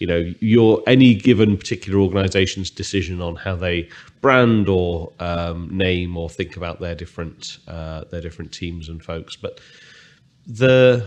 you 0.00 0.06
know 0.06 0.32
your 0.40 0.82
any 0.86 1.14
given 1.14 1.56
particular 1.56 2.00
organization's 2.00 2.70
decision 2.70 3.20
on 3.20 3.36
how 3.36 3.54
they 3.54 3.88
brand 4.22 4.68
or 4.68 5.12
um, 5.20 5.68
name 5.70 6.16
or 6.16 6.28
think 6.28 6.56
about 6.56 6.80
their 6.80 6.94
different 6.94 7.58
uh, 7.68 8.04
their 8.10 8.22
different 8.22 8.50
teams 8.50 8.88
and 8.88 9.04
folks. 9.04 9.36
But 9.36 9.60
the 10.46 11.06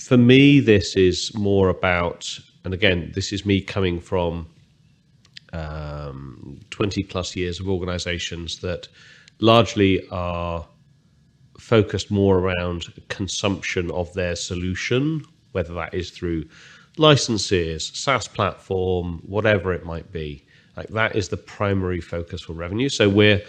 for 0.00 0.16
me 0.16 0.60
this 0.60 0.96
is 0.96 1.32
more 1.34 1.68
about 1.68 2.38
and 2.64 2.74
again 2.74 3.12
this 3.14 3.32
is 3.32 3.46
me 3.46 3.60
coming 3.60 4.00
from 4.00 4.46
um, 5.52 6.60
20 6.70 7.04
plus 7.04 7.34
years 7.34 7.58
of 7.60 7.68
organizations 7.68 8.58
that 8.58 8.88
largely 9.38 10.06
are 10.10 10.66
focused 11.58 12.10
more 12.10 12.38
around 12.38 12.92
consumption 13.08 13.90
of 13.92 14.12
their 14.14 14.36
solution 14.36 15.24
whether 15.52 15.72
that 15.72 15.94
is 15.94 16.10
through 16.10 16.44
licenses, 16.98 17.90
SaaS 17.94 18.28
platform, 18.28 19.20
whatever 19.26 19.72
it 19.72 19.84
might 19.84 20.10
be. 20.12 20.44
Like 20.76 20.88
that 20.88 21.16
is 21.16 21.28
the 21.28 21.36
primary 21.36 22.00
focus 22.00 22.42
for 22.42 22.52
revenue. 22.52 22.88
So 22.88 23.08
we're 23.08 23.42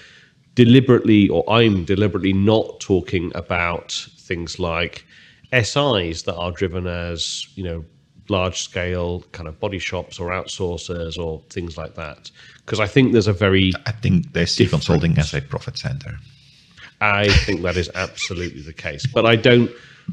deliberately, 0.55 1.29
or 1.29 1.47
I'm 1.49 1.85
deliberately 1.85 2.33
not 2.33 2.79
talking 2.79 3.31
about 3.35 3.91
things 4.17 4.59
like 4.59 5.05
SIs 5.51 6.23
that 6.23 6.35
are 6.35 6.51
driven 6.51 6.87
as 6.87 7.47
you 7.55 7.63
know 7.63 7.85
large 8.29 8.61
scale 8.61 9.21
kind 9.31 9.47
of 9.47 9.59
body 9.59 9.79
shops 9.79 10.19
or 10.19 10.29
outsourcers 10.29 11.17
or 11.17 11.41
things 11.49 11.77
like 11.77 11.95
that. 11.95 12.31
Because 12.57 12.79
I 12.79 12.87
think 12.87 13.13
there's 13.13 13.27
a 13.27 13.33
very 13.33 13.73
I 13.85 13.91
think 13.91 14.33
they 14.33 14.45
see 14.45 14.67
consulting 14.67 15.17
as 15.17 15.33
a 15.33 15.41
profit 15.41 15.77
center. 15.77 16.17
I 17.01 17.29
think 17.29 17.61
that 17.61 17.77
is 17.77 17.89
absolutely 17.95 18.61
the 18.61 18.73
case. 18.73 19.05
But 19.07 19.25
I 19.25 19.35
don't. 19.35 19.71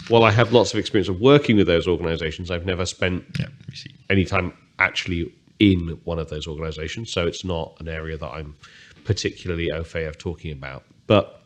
While 0.09 0.25
I 0.25 0.31
have 0.31 0.53
lots 0.53 0.73
of 0.73 0.79
experience 0.79 1.09
of 1.09 1.21
working 1.21 1.57
with 1.57 1.67
those 1.67 1.87
organisations, 1.89 2.51
I've 2.51 2.67
never 2.67 2.87
spent 2.87 3.25
Yeah, 3.39 3.47
see. 3.73 3.91
any 4.11 4.25
time 4.25 4.53
actually 4.79 5.33
in 5.59 5.99
one 6.05 6.19
of 6.19 6.29
those 6.29 6.47
organisations. 6.47 7.13
So 7.13 7.27
it's 7.27 7.45
not 7.45 7.77
an 7.81 7.89
area 7.89 8.17
that 8.19 8.29
I'm 8.29 8.57
particularly 9.05 9.71
au 9.73 9.85
fait 9.85 10.05
of 10.05 10.19
talking 10.19 10.53
about. 10.53 10.85
But 11.07 11.43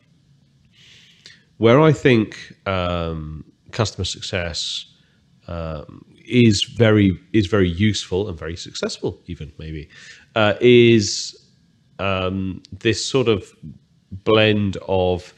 where 1.58 1.80
I 1.80 1.92
think 1.92 2.56
um, 2.66 3.44
customer 3.70 4.04
success 4.04 4.86
um, 5.46 6.04
is 6.26 6.62
very 6.64 7.18
is 7.32 7.46
very 7.46 7.68
useful 7.68 8.28
and 8.28 8.38
very 8.38 8.56
successful, 8.56 9.20
even 9.26 9.52
maybe, 9.58 9.88
uh, 10.34 10.54
is 10.60 11.36
um, 11.98 12.62
this 12.72 13.04
sort 13.04 13.28
of 13.28 13.52
blend 14.10 14.78
of 14.88 15.34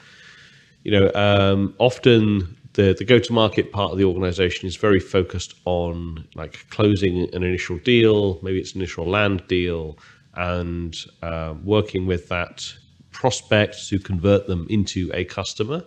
you 0.84 0.92
know 0.92 1.10
um, 1.14 1.74
often 1.78 2.56
the 2.74 2.94
the 2.98 3.04
go 3.04 3.18
to 3.18 3.32
market 3.32 3.72
part 3.72 3.92
of 3.92 3.98
the 3.98 4.04
organization 4.04 4.66
is 4.66 4.76
very 4.76 5.00
focused 5.00 5.54
on 5.64 6.26
like 6.34 6.66
closing 6.70 7.28
an 7.34 7.42
initial 7.42 7.78
deal, 7.78 8.38
maybe 8.42 8.58
it's 8.58 8.74
an 8.74 8.80
initial 8.80 9.06
land 9.06 9.42
deal, 9.48 9.98
and 10.34 10.96
uh, 11.22 11.54
working 11.62 12.06
with 12.06 12.28
that 12.28 12.72
prospect 13.10 13.88
to 13.88 13.98
convert 13.98 14.46
them 14.46 14.66
into 14.70 15.10
a 15.12 15.24
customer. 15.24 15.84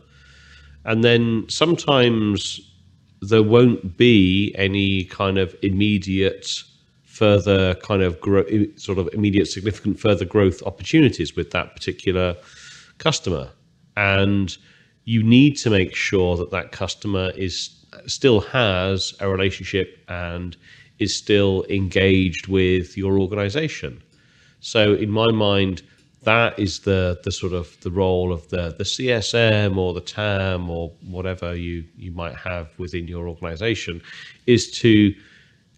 And 0.85 1.03
then 1.03 1.45
sometimes 1.49 2.61
there 3.21 3.41
won't 3.41 3.97
be 3.97 4.53
any 4.55 5.05
kind 5.05 5.39
of 5.39 5.55
immediate 5.63 6.47
further 7.03 7.73
kind 7.75 8.03
of 8.03 8.19
grow, 8.19 8.43
sort 8.75 8.99
of 8.99 9.09
immediate 9.13 9.47
significant 9.47 9.99
further 9.99 10.25
growth 10.25 10.61
opportunities 10.63 11.35
with 11.35 11.49
that 11.51 11.73
particular 11.75 12.35
customer 12.97 13.49
and 13.97 14.57
you 15.05 15.23
need 15.23 15.55
to 15.57 15.69
make 15.69 15.95
sure 15.95 16.35
that 16.37 16.51
that 16.51 16.71
customer 16.71 17.31
is 17.35 17.85
still 18.07 18.41
has 18.41 19.13
a 19.19 19.29
relationship 19.29 20.03
and 20.09 20.57
is 20.99 21.15
still 21.15 21.65
engaged 21.69 22.47
with 22.47 22.97
your 22.97 23.19
organization. 23.19 24.01
So 24.59 24.93
in 24.93 25.11
my 25.11 25.31
mind 25.31 25.83
that 26.23 26.57
is 26.57 26.79
the 26.79 27.19
the 27.23 27.31
sort 27.31 27.53
of 27.53 27.79
the 27.81 27.91
role 27.91 28.33
of 28.33 28.49
the 28.49 28.75
the 28.77 28.83
CSM 28.83 29.77
or 29.77 29.93
the 29.93 30.01
TAM 30.01 30.69
or 30.69 30.91
whatever 31.07 31.55
you 31.55 31.85
you 31.97 32.11
might 32.11 32.35
have 32.35 32.67
within 32.77 33.07
your 33.07 33.29
organization 33.29 34.01
is 34.47 34.71
to 34.79 35.13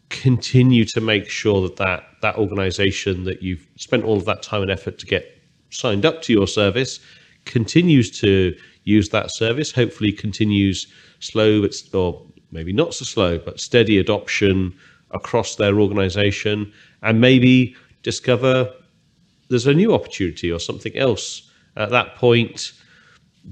continue 0.10 0.86
to 0.86 1.02
make 1.02 1.30
sure 1.30 1.62
that 1.62 1.76
that, 1.76 2.06
that 2.22 2.38
organization 2.38 3.26
that 3.26 3.44
you've 3.44 3.68
spent 3.76 4.06
all 4.06 4.16
of 4.16 4.24
that 4.24 4.42
time 4.42 4.62
and 4.62 4.72
effort 4.72 4.98
to 5.00 5.06
get 5.06 5.38
signed 5.70 6.06
up 6.06 6.22
to 6.22 6.32
your 6.32 6.48
service 6.48 7.02
continues 7.48 8.12
to 8.20 8.56
use 8.84 9.10
that 9.10 9.32
service 9.32 9.72
hopefully 9.72 10.12
continues 10.12 10.88
slow 11.20 11.62
but 11.62 11.76
or 11.94 12.26
maybe 12.52 12.72
not 12.72 12.94
so 12.94 13.04
slow 13.04 13.38
but 13.38 13.60
steady 13.60 13.98
adoption 13.98 14.74
across 15.12 15.56
their 15.56 15.80
organization 15.80 16.72
and 17.02 17.20
maybe 17.22 17.76
discover 18.04 18.72
there's 19.50 19.68
a 19.68 19.74
new 19.74 19.94
opportunity 19.94 20.52
or 20.52 20.60
something 20.60 20.96
else. 20.98 21.50
At 21.76 21.90
that 21.92 22.16
point 22.16 22.74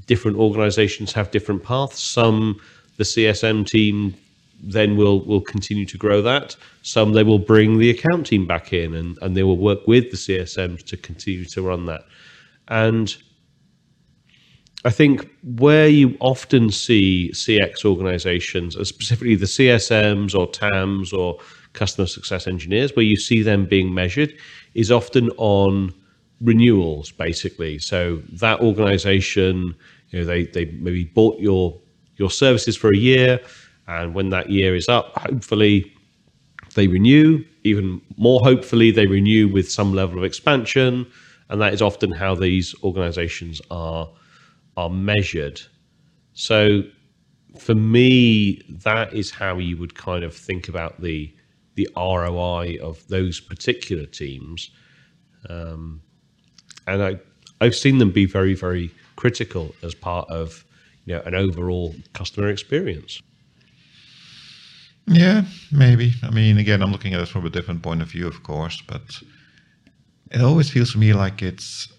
different 0.07 0.37
organizations 0.37 1.13
have 1.13 1.31
different 1.31 1.63
paths. 1.63 2.01
Some 2.01 2.59
the 2.97 3.03
csm 3.03 3.65
team 3.65 4.15
then 4.61 4.97
will 4.97 5.25
will 5.25 5.41
continue 5.41 5.85
to 5.85 5.97
grow 5.97 6.21
that. 6.21 6.55
Some 6.81 7.13
they 7.13 7.23
will 7.23 7.39
bring 7.39 7.77
the 7.77 7.89
account 7.89 8.27
team 8.27 8.45
back 8.47 8.73
in 8.73 8.93
and, 8.95 9.17
and 9.21 9.35
they 9.35 9.43
will 9.43 9.57
work 9.57 9.87
with 9.87 10.11
the 10.11 10.17
csms 10.17 10.83
to 10.85 10.97
continue 10.97 11.45
to 11.45 11.61
run 11.61 11.85
that. 11.85 12.01
And 12.67 13.15
I 14.85 14.91
think 14.91 15.27
where 15.41 15.87
you 15.87 16.15
often 16.19 16.69
see 16.69 17.31
CX 17.33 17.85
organizations, 17.85 18.75
and 18.75 18.85
specifically 18.85 19.33
the 19.33 19.47
CSMs 19.47 20.35
or 20.35 20.47
TAMs 20.47 21.11
or 21.11 21.39
customer 21.73 22.05
success 22.05 22.45
engineers, 22.45 22.95
where 22.95 23.03
you 23.03 23.17
see 23.17 23.41
them 23.41 23.65
being 23.65 23.91
measured, 23.95 24.37
is 24.75 24.91
often 24.91 25.31
on 25.37 25.91
renewals, 26.39 27.11
basically. 27.11 27.79
So 27.79 28.21
that 28.33 28.59
organization, 28.59 29.73
you 30.11 30.19
know, 30.19 30.25
they, 30.25 30.45
they 30.45 30.65
maybe 30.65 31.05
bought 31.05 31.39
your 31.39 31.81
your 32.17 32.29
services 32.29 32.77
for 32.77 32.93
a 32.93 32.97
year, 32.97 33.39
and 33.87 34.13
when 34.13 34.29
that 34.29 34.51
year 34.51 34.75
is 34.75 34.87
up, 34.87 35.17
hopefully 35.17 35.91
they 36.75 36.87
renew. 36.87 37.43
Even 37.63 38.01
more 38.17 38.39
hopefully, 38.41 38.91
they 38.91 39.07
renew 39.07 39.47
with 39.47 39.69
some 39.69 39.93
level 39.93 40.19
of 40.19 40.23
expansion, 40.23 41.07
and 41.49 41.59
that 41.59 41.73
is 41.73 41.81
often 41.81 42.11
how 42.11 42.35
these 42.35 42.75
organizations 42.83 43.63
are 43.71 44.07
are 44.77 44.89
measured. 44.89 45.61
So 46.33 46.83
for 47.57 47.75
me, 47.75 48.61
that 48.83 49.13
is 49.13 49.31
how 49.31 49.57
you 49.57 49.77
would 49.77 49.95
kind 49.95 50.23
of 50.23 50.35
think 50.35 50.67
about 50.67 51.01
the 51.01 51.33
the 51.75 51.89
ROI 51.97 52.77
of 52.81 53.05
those 53.09 53.41
particular 53.41 54.05
teams. 54.05 54.71
Um, 55.49 56.01
and 56.87 57.03
I 57.03 57.19
I've 57.61 57.75
seen 57.75 57.97
them 57.97 58.11
be 58.11 58.25
very 58.25 58.53
very 58.53 58.91
critical 59.15 59.73
as 59.83 59.93
part 59.93 60.29
of 60.29 60.65
you 61.05 61.15
know 61.15 61.21
an 61.25 61.35
overall 61.35 61.95
customer 62.13 62.49
experience. 62.49 63.21
Yeah, 65.07 65.43
maybe. 65.71 66.13
I 66.23 66.31
mean, 66.31 66.57
again, 66.57 66.81
I'm 66.81 66.91
looking 66.91 67.13
at 67.13 67.21
it 67.21 67.27
from 67.27 67.45
a 67.45 67.49
different 67.49 67.83
point 67.83 68.01
of 68.01 68.09
view, 68.09 68.27
of 68.27 68.41
course, 68.41 68.81
but 68.87 69.21
it 70.31 70.41
always 70.41 70.69
feels 70.69 70.93
to 70.93 70.97
me 70.97 71.13
like 71.13 71.43
it's 71.43 71.89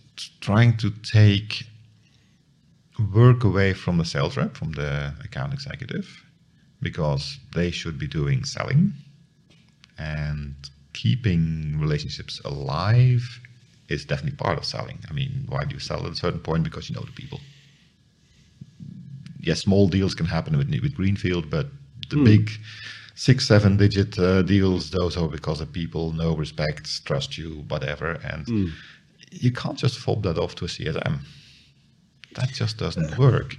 trying 0.40 0.76
to 0.78 0.90
take 0.90 1.66
work 3.14 3.44
away 3.44 3.72
from 3.72 3.98
the 3.98 4.04
sales 4.04 4.36
rep, 4.36 4.56
from 4.56 4.72
the 4.72 5.14
account 5.24 5.52
executive, 5.52 6.24
because 6.80 7.38
they 7.54 7.70
should 7.70 7.98
be 7.98 8.06
doing 8.06 8.44
selling 8.44 8.92
and 9.98 10.54
keeping 10.92 11.78
relationships 11.78 12.40
alive 12.44 13.40
is 13.88 14.04
definitely 14.04 14.36
part 14.36 14.58
of 14.58 14.64
selling. 14.64 14.98
I 15.08 15.12
mean, 15.12 15.46
why 15.48 15.64
do 15.64 15.74
you 15.74 15.80
sell 15.80 16.04
at 16.06 16.12
a 16.12 16.16
certain 16.16 16.40
point? 16.40 16.64
Because 16.64 16.88
you 16.88 16.96
know 16.96 17.02
the 17.02 17.12
people. 17.12 17.40
Yes, 19.40 19.60
small 19.60 19.88
deals 19.88 20.14
can 20.14 20.26
happen 20.26 20.56
with, 20.58 20.68
with 20.82 20.94
Greenfield, 20.94 21.50
but 21.50 21.68
the 22.10 22.16
big 22.24 22.50
six, 23.14 23.46
seven 23.46 23.76
digit 23.76 24.18
uh, 24.18 24.42
deals, 24.42 24.90
those 24.90 25.16
are 25.16 25.28
because 25.28 25.60
the 25.60 25.66
people 25.66 26.12
know, 26.12 26.36
respect, 26.36 27.04
trust 27.04 27.38
you, 27.38 27.64
whatever. 27.68 28.12
And 28.24 28.48
you 29.30 29.52
can't 29.52 29.78
just 29.78 29.98
fob 29.98 30.22
that 30.24 30.38
off 30.38 30.54
to 30.56 30.64
a 30.64 30.68
CSM 30.68 31.20
that 32.36 32.50
just 32.52 32.78
doesn't 32.78 33.18
work. 33.18 33.56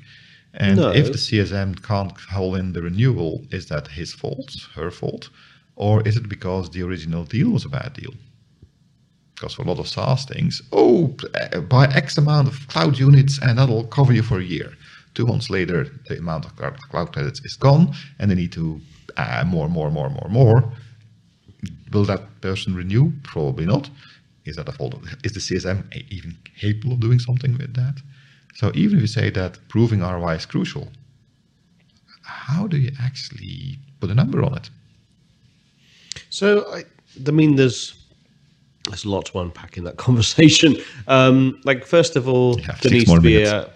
And 0.54 0.78
No. 0.78 0.90
if 0.92 1.08
the 1.12 1.18
CSM 1.18 1.76
can't 1.90 2.14
hold 2.36 2.58
in 2.58 2.74
the 2.74 2.82
renewal, 2.82 3.46
is 3.52 3.66
that 3.68 3.88
his 4.00 4.14
fault, 4.14 4.50
her 4.76 4.90
fault, 4.92 5.30
or 5.76 6.02
is 6.08 6.16
it 6.18 6.28
because 6.28 6.70
the 6.70 6.82
original 6.84 7.24
deal 7.26 7.50
was 7.50 7.66
a 7.66 7.70
bad 7.70 7.94
deal? 7.94 8.14
Because 9.36 9.54
for 9.54 9.62
a 9.64 9.66
lot 9.66 9.80
of 9.80 9.88
SaaS 9.88 10.26
things, 10.26 10.62
oh, 10.72 11.16
uh, 11.36 11.60
buy 11.62 11.86
X 11.94 12.18
amount 12.18 12.48
of 12.48 12.68
cloud 12.68 12.98
units 12.98 13.40
and 13.40 13.60
that'll 13.60 13.84
cover 13.98 14.14
you 14.14 14.24
for 14.24 14.40
a 14.40 14.44
year. 14.44 14.72
Two 15.14 15.28
months 15.28 15.50
later, 15.50 15.80
the 16.08 16.18
amount 16.18 16.46
of 16.46 16.56
cloud 16.56 16.78
cloud 16.92 17.14
credits 17.14 17.42
is 17.46 17.56
gone, 17.56 17.94
and 18.18 18.30
they 18.30 18.36
need 18.36 18.52
to 18.54 18.82
add 19.18 19.48
more, 19.48 19.70
more, 19.70 19.92
more, 19.92 20.10
more, 20.10 20.30
more. 20.30 20.60
Will 21.92 22.06
that 22.06 22.24
person 22.42 22.76
renew? 22.76 23.12
Probably 23.24 23.66
not. 23.66 23.90
Is 24.46 24.56
that 24.56 24.70
a 24.70 24.72
fault? 24.72 24.94
Of, 24.96 25.02
is 25.24 25.34
the 25.34 25.40
CSM 25.40 25.80
even 26.12 26.38
capable 26.60 26.94
of 26.94 27.00
doing 27.00 27.20
something 27.20 27.54
with 27.58 27.74
that? 27.76 27.96
So 28.58 28.72
even 28.74 28.98
if 28.98 29.02
you 29.02 29.08
say 29.08 29.30
that 29.30 29.60
proving 29.68 30.00
ROI 30.00 30.34
is 30.34 30.48
crucial, 30.48 30.88
how 32.24 32.66
do 32.66 32.78
you 32.78 32.92
actually 33.00 33.78
put 34.00 34.10
a 34.10 34.16
number 34.16 34.44
on 34.44 34.56
it? 34.56 34.72
So 36.32 36.66
I, 36.74 36.84
I 37.28 37.32
mean, 37.32 37.56
there's 37.56 37.94
there's 38.86 39.06
a 39.06 39.10
lot 39.10 39.28
to 39.28 39.40
unpack 39.42 39.78
in 39.78 39.84
that 39.84 39.98
conversation. 40.08 40.76
Um, 41.08 41.62
like 41.66 41.86
first 41.86 42.16
of 42.16 42.28
all, 42.28 42.56
there 42.56 42.92
needs 42.92 43.14
to 43.14 43.22
be 43.22 43.36
minutes. 43.36 43.52
a 43.52 43.72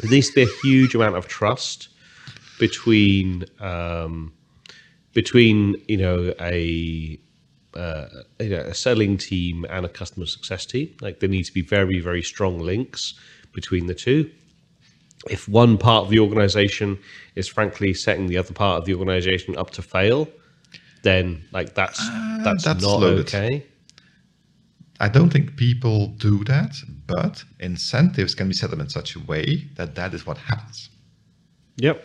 there 0.00 0.10
needs 0.10 0.28
to 0.30 0.34
be 0.34 0.42
a 0.44 0.54
huge 0.62 0.94
amount 0.94 1.16
of 1.16 1.28
trust 1.28 1.90
between 2.58 3.44
um, 3.60 4.32
between 5.12 5.76
you 5.88 5.98
know 5.98 6.32
a 6.40 7.20
uh, 7.74 8.06
you 8.40 8.48
know, 8.48 8.60
a 8.60 8.74
selling 8.74 9.18
team 9.18 9.66
and 9.68 9.84
a 9.84 9.90
customer 9.90 10.24
success 10.24 10.64
team. 10.64 10.96
Like 11.02 11.20
there 11.20 11.28
needs 11.28 11.48
to 11.48 11.54
be 11.54 11.60
very 11.60 12.00
very 12.00 12.22
strong 12.22 12.60
links 12.60 13.12
between 13.52 13.86
the 13.86 13.94
two. 13.94 14.30
If 15.28 15.48
one 15.48 15.76
part 15.76 16.04
of 16.04 16.10
the 16.10 16.18
organization 16.18 16.98
is 17.34 17.46
frankly 17.46 17.92
setting 17.92 18.26
the 18.26 18.38
other 18.38 18.54
part 18.54 18.78
of 18.78 18.86
the 18.86 18.94
organization 18.94 19.56
up 19.56 19.70
to 19.70 19.82
fail, 19.82 20.28
then 21.02 21.44
like 21.52 21.74
that's 21.74 21.98
that's, 22.42 22.64
that's 22.64 22.82
not 22.82 23.00
loaded. 23.00 23.26
okay. 23.26 23.66
I 24.98 25.08
don't 25.08 25.30
think 25.30 25.56
people 25.56 26.08
do 26.18 26.44
that, 26.44 26.76
but 27.06 27.42
incentives 27.58 28.34
can 28.34 28.48
be 28.48 28.54
set 28.54 28.70
up 28.72 28.78
in 28.78 28.88
such 28.90 29.16
a 29.16 29.20
way 29.20 29.66
that 29.76 29.94
that 29.94 30.12
is 30.12 30.26
what 30.26 30.36
happens. 30.36 30.90
Yep. 31.76 32.04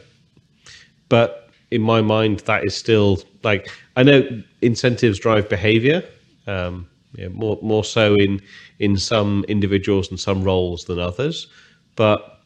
but 1.09 1.45
in 1.71 1.81
my 1.81 1.99
mind, 2.01 2.39
that 2.41 2.63
is 2.63 2.75
still 2.75 3.19
like 3.43 3.69
I 3.95 4.03
know 4.03 4.43
incentives 4.61 5.19
drive 5.19 5.49
behavior. 5.49 6.03
Um, 6.47 6.87
yeah, 7.17 7.29
more 7.29 7.59
more 7.61 7.83
so 7.83 8.15
in 8.15 8.41
in 8.79 8.97
some 8.97 9.45
individuals 9.47 10.09
and 10.09 10.19
some 10.19 10.43
roles 10.43 10.85
than 10.85 10.99
others, 10.99 11.47
but 11.95 12.41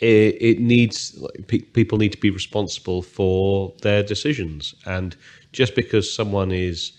it, 0.00 0.36
it 0.40 0.60
needs 0.60 1.16
like, 1.18 1.46
pe- 1.48 1.58
people 1.58 1.98
need 1.98 2.12
to 2.12 2.18
be 2.18 2.30
responsible 2.30 3.02
for 3.02 3.74
their 3.82 4.02
decisions, 4.02 4.74
and 4.86 5.16
just 5.52 5.74
because 5.74 6.12
someone 6.12 6.52
is 6.52 6.92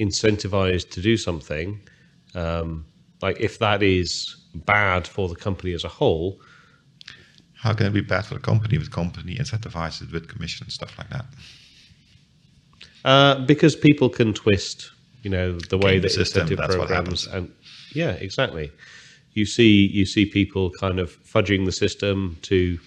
incentivized 0.00 0.90
to 0.90 1.00
do 1.00 1.16
something, 1.16 1.80
um, 2.34 2.84
like 3.22 3.40
if 3.40 3.58
that 3.58 3.82
is 3.82 4.36
bad 4.54 5.06
for 5.06 5.28
the 5.28 5.36
company 5.36 5.72
as 5.74 5.84
a 5.84 5.88
whole, 5.88 6.40
How 7.54 7.74
can 7.74 7.86
it 7.86 7.92
be 7.92 8.00
bad 8.00 8.26
for 8.26 8.34
the 8.34 8.40
company 8.40 8.76
if 8.76 8.84
the 8.84 8.90
company 8.90 9.36
incentivizes 9.36 10.12
with 10.12 10.28
commission 10.28 10.64
and 10.64 10.72
stuff 10.72 10.98
like 10.98 11.10
that? 11.10 11.26
Uh, 13.04 13.44
because 13.46 13.74
people 13.76 14.08
can 14.08 14.32
twist, 14.32 14.91
you 15.22 15.30
know, 15.30 15.58
the 15.58 15.78
way 15.78 15.92
Game 15.92 16.02
the 16.02 16.08
that 16.08 16.14
system, 16.14 16.42
incentive 16.42 16.58
that's 16.58 16.76
programs 16.76 17.26
and 17.26 17.52
yeah, 17.94 18.12
exactly. 18.12 18.72
You 19.32 19.46
see, 19.46 19.86
you 19.86 20.04
see 20.04 20.26
people 20.26 20.70
kind 20.70 20.98
of 20.98 21.10
fudging 21.24 21.64
the 21.64 21.72
system 21.72 22.36
to 22.42 22.78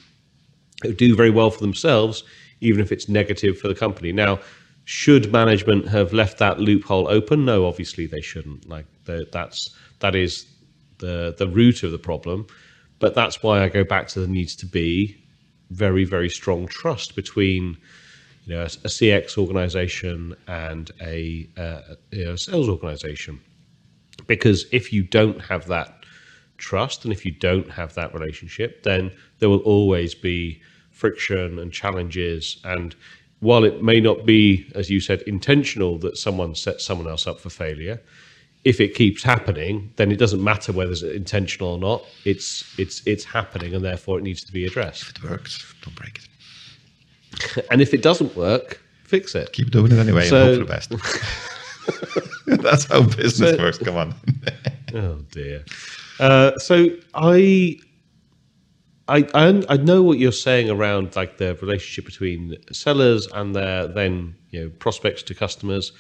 do 0.96 1.15
very 1.15 1.32
well 1.32 1.50
for 1.50 1.62
themselves, 1.62 2.24
even 2.62 2.82
if 2.82 2.92
it's 2.92 3.10
negative 3.10 3.58
for 3.58 3.68
the 3.68 3.75
company. 3.75 4.12
Now, 4.12 4.39
should 4.84 5.32
management 5.32 5.88
have 5.88 6.13
left 6.13 6.38
that 6.38 6.60
loophole 6.60 7.08
open? 7.08 7.46
No, 7.46 7.65
obviously 7.65 8.06
they 8.06 8.22
shouldn't. 8.22 8.70
Like 8.70 8.86
the, 9.06 9.27
that's 9.32 9.75
that 10.00 10.15
is 10.15 10.46
the 11.00 11.34
the 11.38 11.48
root 11.48 11.84
of 11.84 11.92
the 11.92 11.98
problem. 11.98 12.46
But 13.00 13.15
that's 13.15 13.42
why 13.42 13.63
I 13.63 13.70
go 13.70 13.84
back 13.84 14.08
to 14.10 14.20
there 14.20 14.30
needs 14.30 14.56
to 14.58 14.65
be 14.65 15.18
very 15.72 16.06
very 16.06 16.30
strong 16.30 16.68
trust 16.68 17.15
between 17.15 17.77
you 18.46 18.56
know, 18.56 18.62
a, 18.62 18.66
a 18.66 18.90
CX 18.90 19.38
organization 19.38 20.36
and 20.48 20.92
a, 21.02 21.50
uh, 21.58 21.82
know, 22.14 22.36
sales 22.36 22.70
organization. 22.70 23.42
Because 24.28 24.66
if 24.72 24.94
you 24.94 25.04
don't 25.04 25.42
have 25.42 25.68
that 25.68 26.06
trust 26.58 27.04
and 27.04 27.12
if 27.12 27.25
you 27.25 27.32
don't 27.32 27.70
have 27.70 27.94
that 27.96 28.14
relationship, 28.14 28.84
then 28.84 29.12
there 29.40 29.50
will 29.50 29.60
always 29.60 30.16
be 30.16 30.62
friction 30.92 31.60
and 31.60 31.72
challenges. 31.72 32.58
And 32.64 32.96
while 33.40 33.64
it 33.64 33.84
may 33.84 34.00
not 34.00 34.25
be, 34.25 34.72
as 34.75 34.90
you 34.90 35.00
said, 35.00 35.22
intentional 35.24 35.98
that 36.00 36.18
someone 36.18 36.56
sets 36.56 36.86
someone 36.86 37.08
else 37.08 37.28
up 37.28 37.40
for 37.40 37.50
failure, 37.50 38.02
if 38.64 38.80
it 38.82 38.96
keeps 38.96 39.22
happening, 39.22 39.92
then 39.96 40.12
it 40.12 40.18
doesn't 40.18 40.44
matter 40.44 40.72
whether 40.72 40.92
it's 40.92 41.04
intentional 41.04 41.70
or 41.70 41.78
not. 41.78 42.04
It's 42.25 42.74
it's 42.80 43.06
it's 43.06 43.24
happening, 43.24 43.75
and 43.75 43.86
therefore 43.86 44.18
it 44.18 44.24
needs 44.24 44.44
to 44.44 44.52
be 44.52 44.66
addressed. 44.66 45.04
If 45.04 45.24
it 45.24 45.30
works, 45.30 45.75
don't 45.84 45.96
break 45.96 46.18
it. 46.18 46.28
And 47.72 47.82
if 47.82 47.94
it 47.94 48.01
doesn't 48.01 48.36
work, 48.36 48.82
fix 49.04 49.36
it. 49.36 49.51
Keep 49.54 49.72
doing 49.72 49.92
it 49.92 50.00
anyway 50.00 50.27
So- 50.27 50.54
and 50.54 50.70
hope 50.70 50.82
for 50.82 50.88
the 50.89 50.98
best. 50.98 52.42
That's 52.63 52.86
how 52.86 53.04
business 53.04 53.51
So- 53.51 53.58
works. 53.58 53.77
Come 53.77 53.96
on. 53.98 54.15
Oh 54.94 55.20
dear. 55.32 55.63
Uh, 56.20 56.58
so 56.58 56.88
I, 57.13 57.77
I, 59.08 59.27
I, 59.34 59.63
I 59.70 59.77
know 59.77 60.01
what 60.01 60.18
you're 60.18 60.32
saying 60.32 60.70
around 60.70 61.15
like 61.15 61.38
the 61.38 61.56
relationship 61.56 62.06
between 62.06 62.56
sellers 62.72 63.27
and 63.34 63.54
their 63.56 63.88
then 63.88 64.36
you 64.51 64.62
know 64.62 64.70
prospects 64.80 65.22
to 65.24 65.36
customers, 65.36 65.92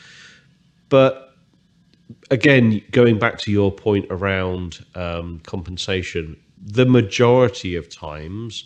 but 0.89 1.33
again, 2.31 2.81
going 2.91 3.19
back 3.19 3.37
to 3.39 3.51
your 3.51 3.71
point 3.71 4.05
around 4.09 4.85
um, 4.95 5.39
compensation, 5.45 6.37
the 6.61 6.85
majority 6.85 7.75
of 7.75 7.89
times. 7.89 8.63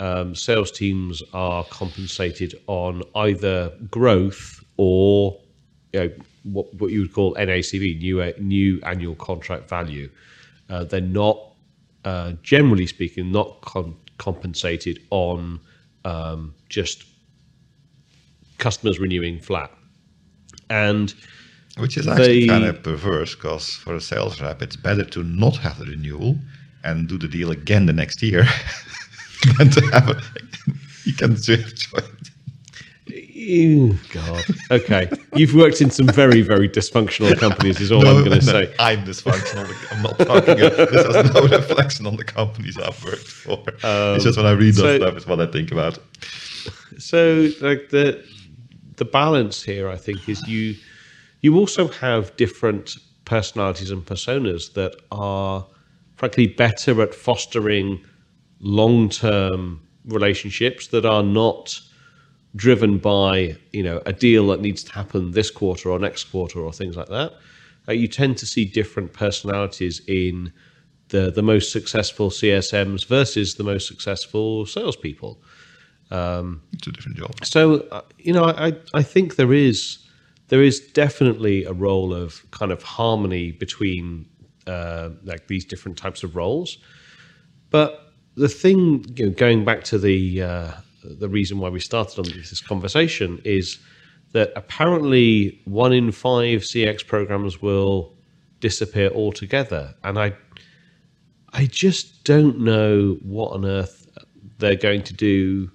Um, 0.00 0.34
sales 0.34 0.70
teams 0.70 1.22
are 1.32 1.64
compensated 1.64 2.54
on 2.68 3.02
either 3.16 3.72
growth 3.90 4.64
or 4.76 5.38
you 5.92 6.00
know, 6.00 6.10
what, 6.44 6.72
what 6.74 6.90
you 6.92 7.00
would 7.00 7.12
call 7.12 7.34
NACV, 7.34 7.98
new 7.98 8.32
new 8.38 8.80
annual 8.82 9.16
contract 9.16 9.68
value. 9.68 10.08
Uh, 10.70 10.84
they're 10.84 11.00
not, 11.00 11.38
uh, 12.04 12.32
generally 12.42 12.86
speaking, 12.86 13.32
not 13.32 13.60
con- 13.62 13.96
compensated 14.18 15.00
on 15.10 15.58
um, 16.04 16.54
just 16.68 17.04
customers 18.58 18.98
renewing 18.98 19.40
flat. 19.40 19.70
And 20.70 21.14
Which 21.78 21.96
is 21.96 22.06
actually 22.06 22.40
They- 22.40 22.46
kind 22.46 22.64
of 22.64 22.82
perverse 22.82 23.34
because 23.34 23.70
for 23.70 23.94
a 23.94 24.00
sales 24.00 24.40
rep, 24.40 24.62
it's 24.62 24.76
better 24.76 25.04
to 25.04 25.22
not 25.22 25.56
have 25.58 25.78
the 25.78 25.86
renewal 25.86 26.38
and 26.84 27.08
do 27.08 27.18
the 27.18 27.28
deal 27.28 27.50
again 27.50 27.86
the 27.86 27.92
next 27.92 28.22
year 28.22 28.46
than 29.58 29.70
to 29.70 29.80
have 29.92 30.08
it. 30.10 30.24
You 31.04 31.12
can 31.14 31.36
switch. 31.36 31.88
Ew, 33.06 33.96
God, 34.12 34.44
okay, 34.70 35.08
you've 35.34 35.54
worked 35.54 35.80
in 35.80 35.90
some 35.90 36.06
very 36.08 36.42
very 36.42 36.68
dysfunctional 36.68 37.38
companies. 37.38 37.80
Is 37.80 37.90
all 37.90 38.06
I'm 38.06 38.24
going 38.24 38.38
to 38.38 38.44
say. 38.44 38.74
I'm 38.78 39.04
dysfunctional. 39.04 39.66
I'm 39.92 40.02
not 40.02 40.18
talking. 40.18 40.56
this 40.58 41.06
has 41.06 41.32
no 41.32 41.40
reflection 41.58 42.06
on 42.06 42.16
the 42.16 42.24
companies 42.24 42.76
I've 42.76 43.02
worked 43.04 43.26
for. 43.26 43.62
it's 43.66 44.24
just 44.24 44.36
when 44.36 44.46
I 44.46 44.50
read 44.52 44.70
um, 44.70 44.72
so- 44.74 44.82
that 44.82 45.00
stuff, 45.00 45.16
it's 45.16 45.26
what 45.26 45.40
I 45.40 45.46
think 45.46 45.72
about. 45.72 45.98
so 46.98 47.48
like 47.60 47.88
the 47.90 48.22
the 48.96 49.04
balance 49.04 49.62
here 49.62 49.88
i 49.88 49.96
think 49.96 50.28
is 50.28 50.46
you 50.48 50.74
you 51.40 51.56
also 51.56 51.86
have 51.86 52.36
different 52.36 52.96
personalities 53.24 53.92
and 53.92 54.04
personas 54.04 54.72
that 54.74 54.96
are 55.12 55.64
frankly 56.16 56.48
better 56.48 57.00
at 57.00 57.14
fostering 57.14 58.04
long-term 58.60 59.80
relationships 60.06 60.88
that 60.88 61.04
are 61.04 61.22
not 61.22 61.80
driven 62.56 62.98
by 62.98 63.56
you 63.72 63.82
know 63.82 64.02
a 64.06 64.12
deal 64.12 64.48
that 64.48 64.60
needs 64.60 64.82
to 64.82 64.92
happen 64.92 65.32
this 65.32 65.50
quarter 65.50 65.90
or 65.90 65.98
next 65.98 66.24
quarter 66.24 66.60
or 66.60 66.72
things 66.72 66.96
like 66.96 67.08
that. 67.08 67.34
Uh, 67.88 67.92
you 67.92 68.08
tend 68.08 68.36
to 68.38 68.46
see 68.46 68.64
different 68.64 69.12
personalities 69.12 70.00
in 70.08 70.52
the 71.08 71.30
the 71.30 71.42
most 71.42 71.72
successful 71.72 72.30
csms 72.30 73.06
versus 73.06 73.54
the 73.54 73.64
most 73.64 73.86
successful 73.86 74.66
salespeople. 74.66 75.42
It's 76.10 76.86
a 76.86 76.92
different 76.92 77.18
job. 77.18 77.44
so 77.44 77.80
uh, 77.90 78.02
you 78.18 78.32
know, 78.32 78.44
I 78.44 78.74
I 78.94 79.02
think 79.02 79.36
there 79.36 79.52
is 79.52 79.98
there 80.48 80.62
is 80.62 80.80
definitely 80.80 81.64
a 81.64 81.72
role 81.72 82.14
of 82.14 82.50
kind 82.50 82.72
of 82.72 82.82
harmony 82.82 83.52
between 83.52 84.26
uh, 84.66 85.10
like 85.24 85.46
these 85.48 85.64
different 85.64 85.98
types 85.98 86.22
of 86.22 86.34
roles, 86.36 86.78
but 87.70 88.07
the 88.38 88.48
thing 88.48 89.04
you 89.16 89.26
know, 89.26 89.32
going 89.32 89.64
back 89.64 89.84
to 89.84 89.98
the 89.98 90.42
uh, 90.42 90.72
the 91.02 91.28
reason 91.28 91.58
why 91.58 91.68
we 91.68 91.80
started 91.80 92.18
on 92.18 92.24
this 92.36 92.60
conversation 92.60 93.40
is 93.44 93.78
that 94.32 94.52
apparently 94.56 95.60
one 95.64 95.92
in 95.92 96.12
five 96.12 96.60
CX 96.60 97.06
programs 97.06 97.60
will 97.60 98.14
disappear 98.60 99.10
altogether, 99.10 99.94
and 100.04 100.18
I 100.18 100.32
I 101.52 101.66
just 101.66 102.24
don't 102.24 102.60
know 102.60 103.18
what 103.22 103.52
on 103.52 103.64
earth 103.64 104.06
they're 104.58 104.76
going 104.76 105.02
to 105.04 105.14
do. 105.14 105.70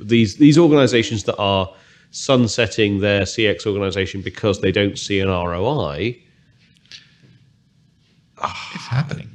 These 0.00 0.36
these 0.36 0.58
organisations 0.58 1.24
that 1.24 1.36
are 1.36 1.72
sunsetting 2.10 3.00
their 3.00 3.22
CX 3.22 3.66
organisation 3.66 4.20
because 4.20 4.60
they 4.60 4.72
don't 4.72 4.98
see 4.98 5.18
an 5.20 5.28
ROI. 5.28 6.18
It's 8.44 8.86
happening. 8.86 9.30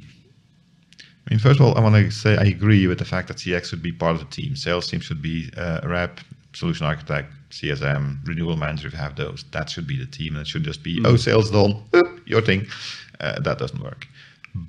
I 1.28 1.34
mean, 1.34 1.40
first 1.40 1.60
of 1.60 1.66
all, 1.66 1.76
I 1.76 1.80
want 1.80 1.94
to 1.94 2.10
say 2.10 2.38
I 2.38 2.44
agree 2.44 2.86
with 2.86 2.98
the 2.98 3.04
fact 3.04 3.28
that 3.28 3.36
CX 3.36 3.66
should 3.66 3.82
be 3.82 3.92
part 3.92 4.14
of 4.14 4.20
the 4.20 4.34
team. 4.34 4.56
Sales 4.56 4.88
team 4.88 5.00
should 5.00 5.20
be 5.20 5.50
uh, 5.58 5.80
rep, 5.84 6.20
solution 6.54 6.86
architect, 6.86 7.30
CSM, 7.50 8.26
renewal 8.26 8.56
manager 8.56 8.86
if 8.86 8.94
you 8.94 8.98
have 8.98 9.16
those. 9.16 9.44
That 9.52 9.68
should 9.68 9.86
be 9.86 9.98
the 9.98 10.06
team. 10.06 10.34
And 10.34 10.42
it 10.42 10.48
should 10.48 10.64
just 10.64 10.82
be, 10.82 11.02
oh, 11.04 11.16
sales 11.16 11.50
done, 11.50 11.84
Oop, 11.94 12.26
your 12.26 12.40
thing. 12.40 12.66
Uh, 13.20 13.40
that 13.40 13.58
doesn't 13.58 13.82
work. 13.82 14.06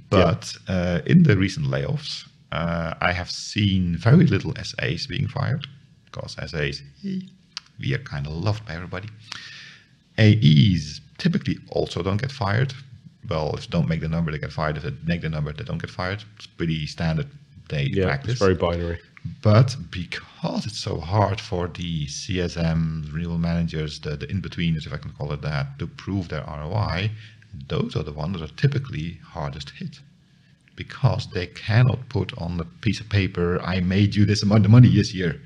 But 0.10 0.54
uh, 0.68 1.00
in 1.06 1.24
the 1.24 1.38
recent 1.38 1.68
layoffs, 1.68 2.28
uh, 2.52 2.94
I 3.00 3.14
have 3.14 3.32
seen 3.32 3.96
very 3.96 4.26
little 4.26 4.54
SAs 4.62 5.08
being 5.08 5.30
fired 5.30 5.66
because 6.06 6.34
SAs, 6.34 6.82
we 7.80 7.94
are 7.94 8.00
kind 8.00 8.28
of 8.28 8.34
loved 8.34 8.66
by 8.66 8.74
everybody. 8.74 9.08
AEs 10.18 11.00
typically 11.18 11.58
also 11.70 12.04
don't 12.04 12.18
get 12.18 12.32
fired. 12.34 12.74
Well, 13.28 13.54
if 13.56 13.62
they 13.62 13.70
don't 13.70 13.88
make 13.90 14.02
the 14.02 14.08
number, 14.08 14.32
they 14.32 14.38
get 14.40 14.52
fired. 14.52 14.78
If 14.78 14.84
they 14.84 14.94
make 15.06 15.22
the 15.22 15.30
number, 15.30 15.52
they 15.52 15.64
don't 15.64 15.78
get 15.82 15.90
fired. 15.90 16.24
It's 16.38 16.48
pretty 16.48 16.86
standard 16.88 17.28
day 17.68 17.90
Yeah, 17.92 18.06
practice. 18.06 18.32
it's 18.34 18.40
very 18.40 18.56
binary. 18.56 19.00
But 19.42 19.76
because 19.92 20.66
it's 20.66 20.78
so 20.80 21.00
hard 21.00 21.42
for 21.42 21.68
the 21.68 22.08
CSM 22.08 23.12
renewal 23.14 23.38
managers, 23.38 24.00
the, 24.00 24.16
the 24.16 24.30
in-betweeners, 24.32 24.86
if 24.88 24.94
I 24.94 24.98
can 24.98 25.12
call 25.12 25.34
it 25.34 25.42
that, 25.42 25.78
to 25.80 25.88
prove 25.88 26.30
their 26.30 26.44
ROI, 26.46 27.12
those 27.68 27.96
are 27.98 28.04
the 28.04 28.14
ones 28.14 28.40
that 28.40 28.50
are 28.50 28.56
typically 28.56 29.20
hardest 29.24 29.72
hit. 29.72 30.00
Because 30.76 31.28
they 31.34 31.48
cannot 31.48 32.08
put 32.08 32.36
on 32.38 32.56
the 32.58 32.64
piece 32.64 33.02
of 33.02 33.10
paper, 33.10 33.60
I 33.62 33.82
made 33.82 34.16
you 34.16 34.24
this 34.26 34.42
amount 34.44 34.64
of 34.66 34.72
money 34.72 34.88
this 34.96 35.14
year. 35.14 35.42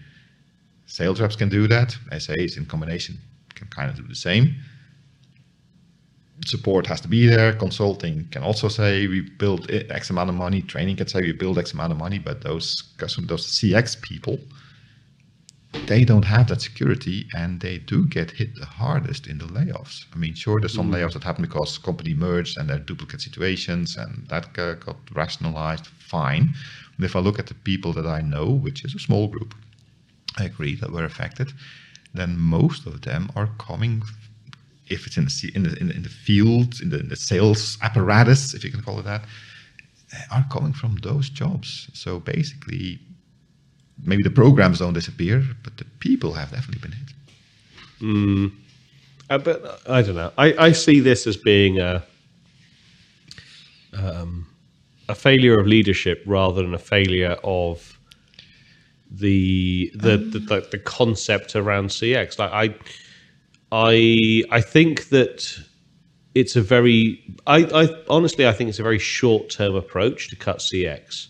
Sales 0.85 1.19
reps 1.19 1.35
can 1.35 1.49
do 1.49 1.67
that. 1.67 1.97
SAs 2.19 2.55
in 2.57 2.65
combination 2.67 3.17
can 3.55 3.67
kind 3.67 3.89
of 3.89 3.95
do 3.97 4.03
the 4.07 4.15
same. 4.15 4.55
Support 6.45 6.87
has 6.87 7.01
to 7.01 7.07
be 7.07 7.27
there. 7.27 7.53
Consulting 7.53 8.27
can 8.31 8.43
also 8.43 8.67
say 8.67 9.07
we 9.07 9.21
build 9.21 9.69
X 9.71 10.09
amount 10.09 10.29
of 10.29 10.35
money. 10.35 10.61
Training 10.61 10.97
can 10.97 11.07
say 11.07 11.21
we 11.21 11.31
build 11.31 11.57
X 11.57 11.73
amount 11.73 11.91
of 11.91 11.97
money. 11.97 12.19
But 12.19 12.41
those 12.41 12.93
custom, 12.97 13.27
those 13.27 13.45
CX 13.47 14.01
people 14.01 14.37
they 15.87 16.05
don't 16.05 16.25
have 16.25 16.47
that 16.47 16.61
security 16.61 17.27
and 17.35 17.59
they 17.59 17.79
do 17.79 18.05
get 18.05 18.31
hit 18.31 18.55
the 18.55 18.65
hardest 18.65 19.27
in 19.27 19.39
the 19.39 19.45
layoffs. 19.45 20.05
I 20.13 20.17
mean, 20.17 20.33
sure, 20.33 20.59
there's 20.59 20.73
some 20.73 20.91
mm. 20.91 20.95
layoffs 20.95 21.13
that 21.13 21.23
happen 21.23 21.43
because 21.43 21.77
company 21.77 22.13
merged 22.13 22.57
and 22.57 22.69
there 22.69 22.77
are 22.77 22.79
duplicate 22.79 23.21
situations 23.21 23.97
and 23.97 24.27
that 24.27 24.53
got 24.53 24.97
rationalized. 25.13 25.87
Fine. 25.87 26.53
But 26.97 27.05
if 27.05 27.15
I 27.15 27.19
look 27.19 27.39
at 27.39 27.47
the 27.47 27.55
people 27.55 27.91
that 27.93 28.05
I 28.05 28.21
know, 28.21 28.49
which 28.49 28.85
is 28.85 28.93
a 28.95 28.99
small 28.99 29.27
group, 29.27 29.55
I 30.37 30.45
agree 30.45 30.75
that 30.75 30.91
were 30.91 31.05
affected, 31.05 31.51
then 32.13 32.37
most 32.37 32.85
of 32.85 33.01
them 33.01 33.31
are 33.35 33.49
coming, 33.57 34.03
if 34.93 35.07
it's 35.07 35.17
in 35.17 35.25
the, 35.25 35.51
in 35.55 35.63
the, 35.63 35.95
in 35.95 36.03
the 36.03 36.09
field, 36.09 36.81
in 36.81 36.89
the, 36.89 36.99
in 36.99 37.09
the 37.09 37.15
sales 37.15 37.77
apparatus, 37.81 38.53
if 38.53 38.63
you 38.63 38.71
can 38.71 38.81
call 38.81 38.99
it 38.99 39.03
that, 39.03 39.25
are 40.31 40.45
coming 40.51 40.73
from 40.73 40.97
those 40.97 41.29
jobs. 41.29 41.89
So 41.93 42.19
basically, 42.19 42.99
maybe 44.03 44.23
the 44.23 44.29
programs 44.29 44.79
don't 44.79 44.93
disappear, 44.93 45.43
but 45.63 45.77
the 45.77 45.85
people 45.99 46.33
have 46.33 46.51
definitely 46.51 46.81
been 46.81 46.97
hit. 46.97 47.13
Mm. 48.01 48.51
Uh, 49.29 49.37
but 49.37 49.81
I 49.89 50.01
don't 50.01 50.15
know. 50.15 50.31
I, 50.37 50.53
I 50.67 50.71
see 50.71 50.99
this 50.99 51.25
as 51.25 51.37
being 51.37 51.79
a 51.79 52.03
um, 53.93 54.47
a 55.09 55.15
failure 55.15 55.59
of 55.59 55.67
leadership 55.67 56.23
rather 56.25 56.61
than 56.61 56.73
a 56.73 56.79
failure 56.79 57.37
of 57.43 57.97
the 59.09 59.91
the, 59.95 60.15
um. 60.15 60.31
the, 60.31 60.39
the, 60.39 60.67
the 60.71 60.79
concept 60.79 61.55
around 61.55 61.89
CX. 61.89 62.39
Like 62.39 62.51
I 62.51 62.75
I 63.73 64.43
I 64.51 64.61
think 64.61 65.09
that 65.09 65.59
it's 66.35 66.55
a 66.55 66.61
very 66.61 67.19
I, 67.47 67.63
I 67.73 67.89
honestly 68.07 68.47
I 68.47 68.53
think 68.53 68.69
it's 68.69 68.77
a 68.77 68.83
very 68.83 68.99
short 68.99 69.49
term 69.49 69.73
approach 69.75 70.29
to 70.29 70.35
cut 70.35 70.59
CX. 70.59 71.27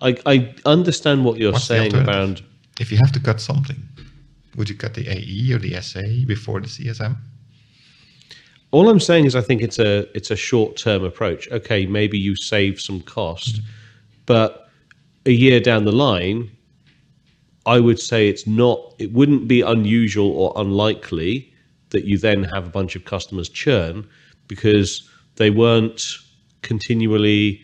I, 0.00 0.16
I 0.24 0.54
understand 0.64 1.24
what 1.24 1.38
you're 1.38 1.52
What's 1.52 1.64
saying 1.64 1.94
about 1.94 2.40
if 2.80 2.90
you 2.90 2.96
have 2.96 3.12
to 3.12 3.20
cut 3.20 3.40
something, 3.40 3.76
would 4.56 4.70
you 4.70 4.74
cut 4.74 4.94
the 4.94 5.06
AE 5.06 5.52
or 5.52 5.58
the 5.58 5.80
SA 5.82 6.00
before 6.26 6.60
the 6.60 6.66
CSM? 6.66 7.14
All 8.70 8.88
I'm 8.88 8.98
saying 8.98 9.26
is 9.26 9.36
I 9.36 9.42
think 9.42 9.60
it's 9.60 9.78
a 9.78 10.08
it's 10.16 10.30
a 10.30 10.36
short 10.36 10.78
term 10.78 11.04
approach. 11.04 11.46
Okay, 11.50 11.84
maybe 11.84 12.18
you 12.18 12.34
save 12.36 12.80
some 12.80 13.02
cost, 13.02 13.56
mm-hmm. 13.56 13.66
but 14.24 14.70
a 15.26 15.30
year 15.30 15.60
down 15.60 15.84
the 15.84 15.92
line, 15.92 16.50
I 17.66 17.80
would 17.80 18.00
say 18.00 18.30
it's 18.30 18.46
not 18.46 18.94
it 18.98 19.12
wouldn't 19.12 19.46
be 19.46 19.60
unusual 19.60 20.30
or 20.30 20.54
unlikely 20.56 21.51
that 21.92 22.04
you 22.04 22.18
then 22.18 22.44
have 22.44 22.66
a 22.66 22.70
bunch 22.70 22.96
of 22.96 23.04
customers 23.04 23.48
churn 23.48 24.06
because 24.48 25.08
they 25.36 25.50
weren't 25.50 26.16
continually 26.62 27.62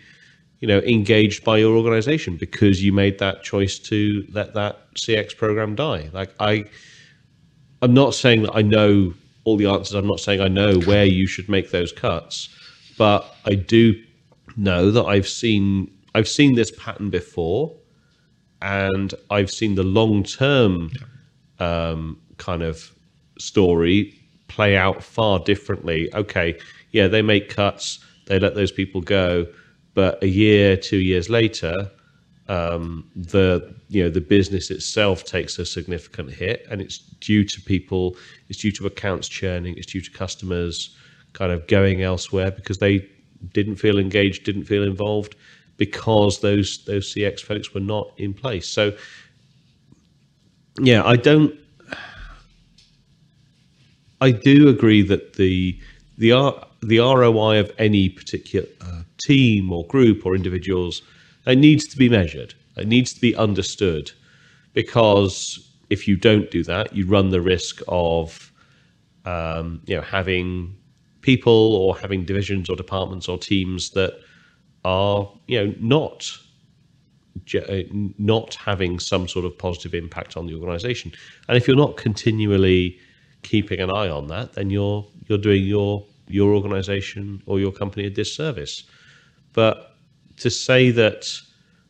you 0.60 0.68
know 0.68 0.78
engaged 0.80 1.44
by 1.44 1.58
your 1.58 1.76
organization 1.76 2.36
because 2.36 2.82
you 2.82 2.92
made 2.92 3.18
that 3.18 3.42
choice 3.42 3.78
to 3.78 4.26
let 4.32 4.54
that 4.54 4.92
cx 4.94 5.36
program 5.36 5.74
die. 5.74 6.10
Like 6.12 6.34
i 6.40 6.64
i'm 7.82 7.94
not 7.94 8.14
saying 8.14 8.42
that 8.42 8.54
i 8.54 8.62
know 8.62 9.14
all 9.44 9.56
the 9.56 9.66
answers. 9.66 9.94
I'm 9.94 10.06
not 10.06 10.20
saying 10.20 10.40
i 10.40 10.48
know 10.48 10.78
where 10.80 11.04
you 11.04 11.26
should 11.26 11.48
make 11.48 11.70
those 11.70 11.92
cuts 11.92 12.48
but 12.96 13.34
i 13.44 13.54
do 13.54 13.94
know 14.56 14.90
that 14.90 15.04
i've 15.04 15.28
seen 15.28 15.90
i've 16.14 16.28
seen 16.28 16.54
this 16.54 16.72
pattern 16.72 17.10
before 17.10 17.74
and 18.60 19.14
i've 19.30 19.50
seen 19.50 19.76
the 19.76 19.84
long 19.84 20.24
term 20.24 20.90
um, 21.60 22.20
kind 22.36 22.62
of 22.62 22.92
story 23.38 24.17
play 24.48 24.76
out 24.76 25.02
far 25.02 25.38
differently 25.38 26.12
okay 26.14 26.58
yeah 26.90 27.06
they 27.06 27.22
make 27.22 27.48
cuts 27.48 28.00
they 28.26 28.38
let 28.38 28.54
those 28.54 28.72
people 28.72 29.00
go 29.00 29.46
but 29.98 30.22
a 30.22 30.28
year, 30.28 30.76
two 30.76 30.98
years 30.98 31.28
later, 31.28 31.90
um, 32.48 33.10
the 33.16 33.74
you 33.88 34.00
know 34.04 34.08
the 34.08 34.20
business 34.20 34.70
itself 34.70 35.24
takes 35.24 35.58
a 35.58 35.66
significant 35.66 36.30
hit, 36.30 36.64
and 36.70 36.80
it's 36.80 36.98
due 36.98 37.42
to 37.42 37.60
people, 37.62 38.16
it's 38.48 38.60
due 38.60 38.70
to 38.70 38.86
accounts 38.86 39.26
churning, 39.26 39.76
it's 39.76 39.88
due 39.92 40.00
to 40.00 40.10
customers 40.12 40.96
kind 41.32 41.50
of 41.50 41.66
going 41.66 42.02
elsewhere 42.02 42.52
because 42.52 42.78
they 42.78 43.08
didn't 43.52 43.74
feel 43.74 43.98
engaged, 43.98 44.44
didn't 44.44 44.66
feel 44.66 44.84
involved, 44.84 45.34
because 45.78 46.40
those 46.42 46.84
those 46.84 47.12
CX 47.12 47.40
folks 47.40 47.74
were 47.74 47.80
not 47.80 48.12
in 48.18 48.32
place. 48.32 48.68
So 48.68 48.92
yeah, 50.80 51.02
I 51.04 51.16
don't. 51.16 51.58
I 54.20 54.30
do 54.32 54.68
agree 54.68 55.02
that 55.02 55.34
the 55.34 55.78
the 56.16 56.32
the 56.82 56.98
ROI 56.98 57.60
of 57.60 57.72
any 57.78 58.08
particular 58.08 58.66
uh, 58.80 59.02
team 59.18 59.72
or 59.72 59.86
group 59.86 60.24
or 60.26 60.34
individuals, 60.34 61.02
it 61.46 61.58
needs 61.58 61.86
to 61.88 61.96
be 61.96 62.08
measured. 62.08 62.54
It 62.76 62.86
needs 62.86 63.12
to 63.14 63.20
be 63.20 63.34
understood 63.34 64.10
because 64.74 65.68
if 65.90 66.06
you 66.06 66.16
don't 66.16 66.50
do 66.50 66.62
that, 66.64 66.94
you 66.94 67.06
run 67.06 67.30
the 67.30 67.40
risk 67.40 67.80
of 67.88 68.52
um, 69.24 69.82
you 69.86 69.96
know 69.96 70.02
having 70.02 70.76
people 71.20 71.74
or 71.74 71.96
having 71.98 72.24
divisions 72.24 72.70
or 72.70 72.76
departments 72.76 73.28
or 73.28 73.38
teams 73.38 73.90
that 73.90 74.18
are 74.84 75.30
you 75.46 75.64
know 75.64 75.74
not 75.80 76.30
uh, 77.54 77.82
not 78.18 78.54
having 78.54 78.98
some 78.98 79.28
sort 79.28 79.44
of 79.44 79.56
positive 79.56 79.94
impact 79.94 80.36
on 80.36 80.46
the 80.46 80.54
organization. 80.54 81.12
And 81.48 81.56
if 81.56 81.66
you're 81.68 81.76
not 81.76 81.96
continually 81.96 82.98
keeping 83.48 83.80
an 83.80 83.90
eye 83.90 84.08
on 84.08 84.28
that, 84.28 84.52
then 84.54 84.70
you're 84.70 85.06
you're 85.28 85.38
doing 85.38 85.64
your 85.64 86.04
your 86.28 86.54
organization 86.54 87.42
or 87.46 87.58
your 87.58 87.72
company 87.72 88.06
a 88.06 88.10
disservice. 88.10 88.84
But 89.52 89.94
to 90.36 90.50
say 90.50 90.90
that 90.90 91.26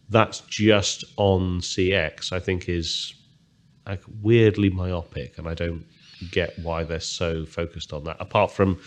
that's 0.09 0.41
just 0.41 1.05
on 1.17 1.61
CX, 1.61 2.33
I 2.33 2.41
think 2.41 2.69
is 2.69 3.15
like 3.87 4.03
weirdly 4.23 4.71
myopic, 4.71 5.39
and 5.39 5.49
I 5.49 5.55
don't 5.55 5.85
get 6.31 6.59
why 6.61 6.85
they're 6.85 7.01
so 7.01 7.45
focused 7.45 7.93
on 7.93 8.05
that. 8.05 8.17
Apart 8.21 8.51
from, 8.53 8.79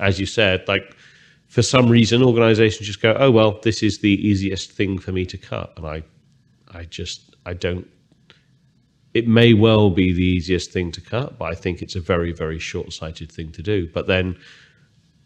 as 0.00 0.18
you 0.18 0.26
said, 0.26 0.66
like 0.68 0.96
for 1.48 1.62
some 1.62 1.88
reason, 1.88 2.22
organizations 2.22 2.86
just 2.86 3.02
go, 3.02 3.16
"Oh 3.18 3.30
well, 3.30 3.60
this 3.62 3.82
is 3.82 3.98
the 3.98 4.14
easiest 4.28 4.72
thing 4.72 4.98
for 4.98 5.12
me 5.12 5.24
to 5.26 5.38
cut," 5.38 5.72
and 5.76 5.86
I, 5.86 6.02
I 6.72 6.84
just 6.84 7.36
I 7.46 7.54
don't. 7.54 7.88
It 9.16 9.26
may 9.26 9.54
well 9.54 9.90
be 9.90 10.12
the 10.12 10.22
easiest 10.22 10.72
thing 10.72 10.92
to 10.92 11.00
cut, 11.00 11.38
but 11.38 11.46
I 11.46 11.54
think 11.54 11.82
it's 11.82 11.96
a 11.96 12.00
very 12.00 12.32
very 12.32 12.58
short 12.58 12.92
sighted 12.92 13.30
thing 13.32 13.50
to 13.52 13.62
do. 13.62 13.88
But 13.92 14.06
then 14.06 14.36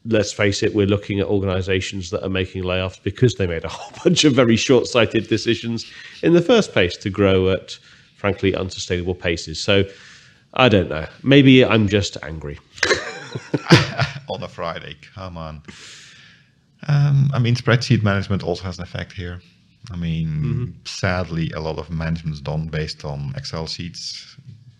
let's 0.04 0.32
face 0.32 0.62
it, 0.62 0.74
we're 0.74 0.86
looking 0.86 1.20
at 1.20 1.26
organizations 1.26 2.10
that 2.10 2.24
are 2.24 2.30
making 2.30 2.62
layoffs 2.64 3.02
because 3.02 3.34
they 3.34 3.46
made 3.46 3.64
a 3.64 3.68
whole 3.76 3.92
bunch 4.04 4.24
of 4.24 4.32
very 4.32 4.56
short 4.56 4.86
sighted 4.86 5.28
decisions 5.28 5.90
in 6.22 6.32
the 6.32 6.40
first 6.40 6.72
place 6.72 6.96
to 6.98 7.10
grow 7.10 7.50
at, 7.50 7.78
frankly, 8.16 8.54
unsustainable 8.54 9.14
paces. 9.14 9.62
So 9.62 9.84
I 10.54 10.68
don't 10.68 10.88
know. 10.88 11.06
Maybe 11.22 11.64
I'm 11.64 11.88
just 11.88 12.16
angry. 12.22 12.58
on 14.28 14.42
a 14.42 14.48
Friday, 14.48 14.96
come 15.14 15.36
on. 15.36 15.62
Um, 16.88 17.30
I 17.32 17.38
mean, 17.38 17.54
spreadsheet 17.54 18.02
management 18.02 18.42
also 18.42 18.64
has 18.64 18.78
an 18.78 18.84
effect 18.84 19.12
here. 19.12 19.40
I 19.90 19.96
mean, 19.96 20.28
mm-hmm. 20.28 20.70
sadly, 20.84 21.50
a 21.52 21.60
lot 21.60 21.78
of 21.78 21.90
management 21.90 22.34
is 22.34 22.40
done 22.40 22.68
based 22.68 23.04
on 23.04 23.32
Excel 23.36 23.66
sheets, 23.66 24.36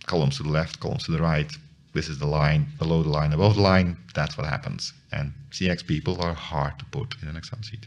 columns 0.07 0.37
to 0.37 0.43
the 0.43 0.51
left, 0.51 0.81
columns 0.81 1.05
to 1.05 1.13
the 1.13 1.23
right, 1.23 1.51
this 1.95 2.09
is 2.09 2.19
the 2.19 2.27
line, 2.27 2.67
below 2.79 3.03
the 3.03 3.09
line, 3.09 3.33
above 3.33 3.57
the 3.57 3.63
line, 3.63 3.97
that's 4.15 4.37
what 4.37 4.47
happens. 4.47 4.93
And 5.13 5.33
CX 5.51 5.87
people 5.87 6.21
are 6.21 6.35
hard 6.35 6.79
to 6.79 6.85
put 6.87 7.17
in 7.23 7.29
an 7.29 7.37
Excel 7.37 7.61
sheet. 7.63 7.87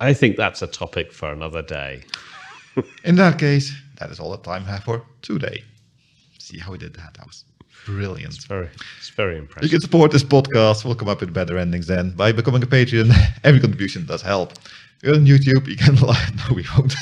I 0.00 0.12
think 0.12 0.36
that's 0.36 0.62
a 0.62 0.66
topic 0.66 1.12
for 1.12 1.30
another 1.30 1.62
day. 1.62 2.04
in 3.04 3.16
that 3.16 3.38
case, 3.38 3.74
that 3.98 4.10
is 4.10 4.18
all 4.18 4.30
the 4.30 4.38
time 4.38 4.64
I 4.64 4.72
have 4.72 4.84
for 4.84 5.04
today. 5.22 5.62
See 6.38 6.58
how 6.58 6.72
we 6.72 6.78
did 6.78 6.94
that? 6.94 7.14
That 7.14 7.26
was 7.26 7.44
brilliant. 7.84 8.34
It's 8.34 8.44
very, 8.44 8.68
it's 8.98 9.10
very 9.10 9.38
impressive. 9.38 9.64
You 9.64 9.70
can 9.70 9.80
support 9.80 10.10
this 10.10 10.24
podcast. 10.24 10.84
We'll 10.84 10.94
come 10.94 11.08
up 11.08 11.20
with 11.20 11.32
better 11.32 11.58
endings 11.58 11.86
then 11.86 12.10
by 12.10 12.32
becoming 12.32 12.62
a 12.62 12.66
Patreon. 12.66 13.12
Every 13.44 13.60
contribution 13.60 14.06
does 14.06 14.22
help. 14.22 14.52
If 14.52 15.02
you're 15.02 15.14
on 15.14 15.26
YouTube, 15.26 15.66
you 15.66 15.76
can 15.76 15.96
like. 16.06 16.34
No, 16.36 16.54
we 16.54 16.64
won't. 16.76 16.94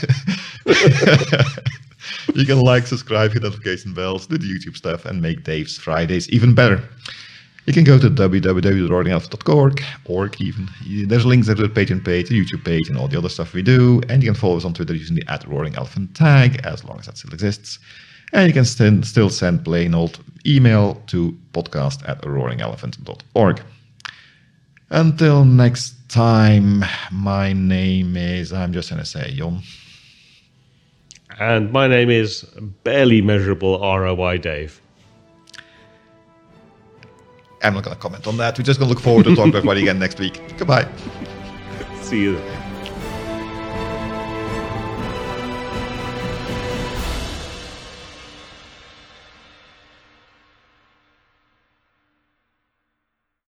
you 2.35 2.45
can 2.45 2.61
like, 2.61 2.87
subscribe, 2.87 3.33
hit 3.33 3.43
notification 3.43 3.95
bells, 3.95 4.27
do 4.27 4.39
the 4.39 4.47
YouTube 4.47 4.77
stuff, 4.77 5.05
and 5.05 5.23
make 5.23 5.45
Dave's 5.45 5.79
Fridays 5.79 6.29
even 6.31 6.55
better. 6.55 6.83
You 7.67 7.73
can 7.73 7.85
go 7.85 7.99
to 7.99 8.11
www.roaringelf.org, 8.11 9.83
org 10.05 10.31
or 10.31 10.31
even. 10.39 10.69
There's 11.09 11.25
links 11.25 11.47
there 11.47 11.57
to 11.57 11.67
the 11.67 11.69
Patreon 11.69 12.05
page, 12.05 12.29
the 12.29 12.45
YouTube 12.45 12.63
page, 12.63 12.91
and 12.91 12.99
all 12.99 13.09
the 13.09 13.17
other 13.17 13.31
stuff 13.31 13.55
we 13.55 13.63
do. 13.63 14.03
And 14.11 14.23
you 14.23 14.31
can 14.31 14.39
follow 14.39 14.59
us 14.59 14.67
on 14.67 14.75
Twitter 14.75 14.95
using 14.95 15.17
the 15.17 15.25
at 15.29 15.47
Roaring 15.49 15.75
Elephant 15.77 16.15
tag, 16.15 16.61
as 16.65 16.85
long 16.85 16.99
as 16.99 17.07
that 17.07 17.17
still 17.17 17.33
exists. 17.33 17.79
And 18.35 18.49
you 18.49 18.53
can 18.53 18.65
st- 18.65 19.07
still 19.07 19.31
send 19.31 19.65
plain 19.65 19.95
old 19.95 20.19
email 20.45 21.01
to 21.07 21.35
podcast 21.53 22.07
at 22.07 22.21
roaringelephant.org. 22.23 23.63
Until 24.91 25.45
next 25.45 25.95
time, 26.09 26.85
my 27.13 27.53
name 27.53 28.17
is, 28.17 28.53
I'm 28.53 28.73
just 28.73 28.91
going 28.91 29.01
to 29.01 29.07
say, 29.07 29.33
Jon. 29.35 29.63
And 31.39 31.73
my 31.73 31.87
name 31.87 32.11
is 32.11 32.43
barely 32.83 33.23
measurable 33.23 33.79
ROI 33.81 34.39
Dave. 34.39 34.81
I'm 37.63 37.75
not 37.75 37.85
going 37.85 37.97
to 37.97 38.03
comment 38.03 38.27
on 38.27 38.37
that. 38.37 38.59
We're 38.59 38.65
just 38.65 38.79
going 38.79 38.89
to 38.89 38.95
look 38.95 39.03
forward 39.03 39.25
to 39.25 39.35
talking 39.35 39.53
to 39.53 39.59
everybody 39.59 39.83
again 39.83 39.99
next 39.99 40.19
week. 40.19 40.43
Goodbye. 40.59 40.87
See 42.03 42.21
you 42.21 42.35
then. 42.35 42.64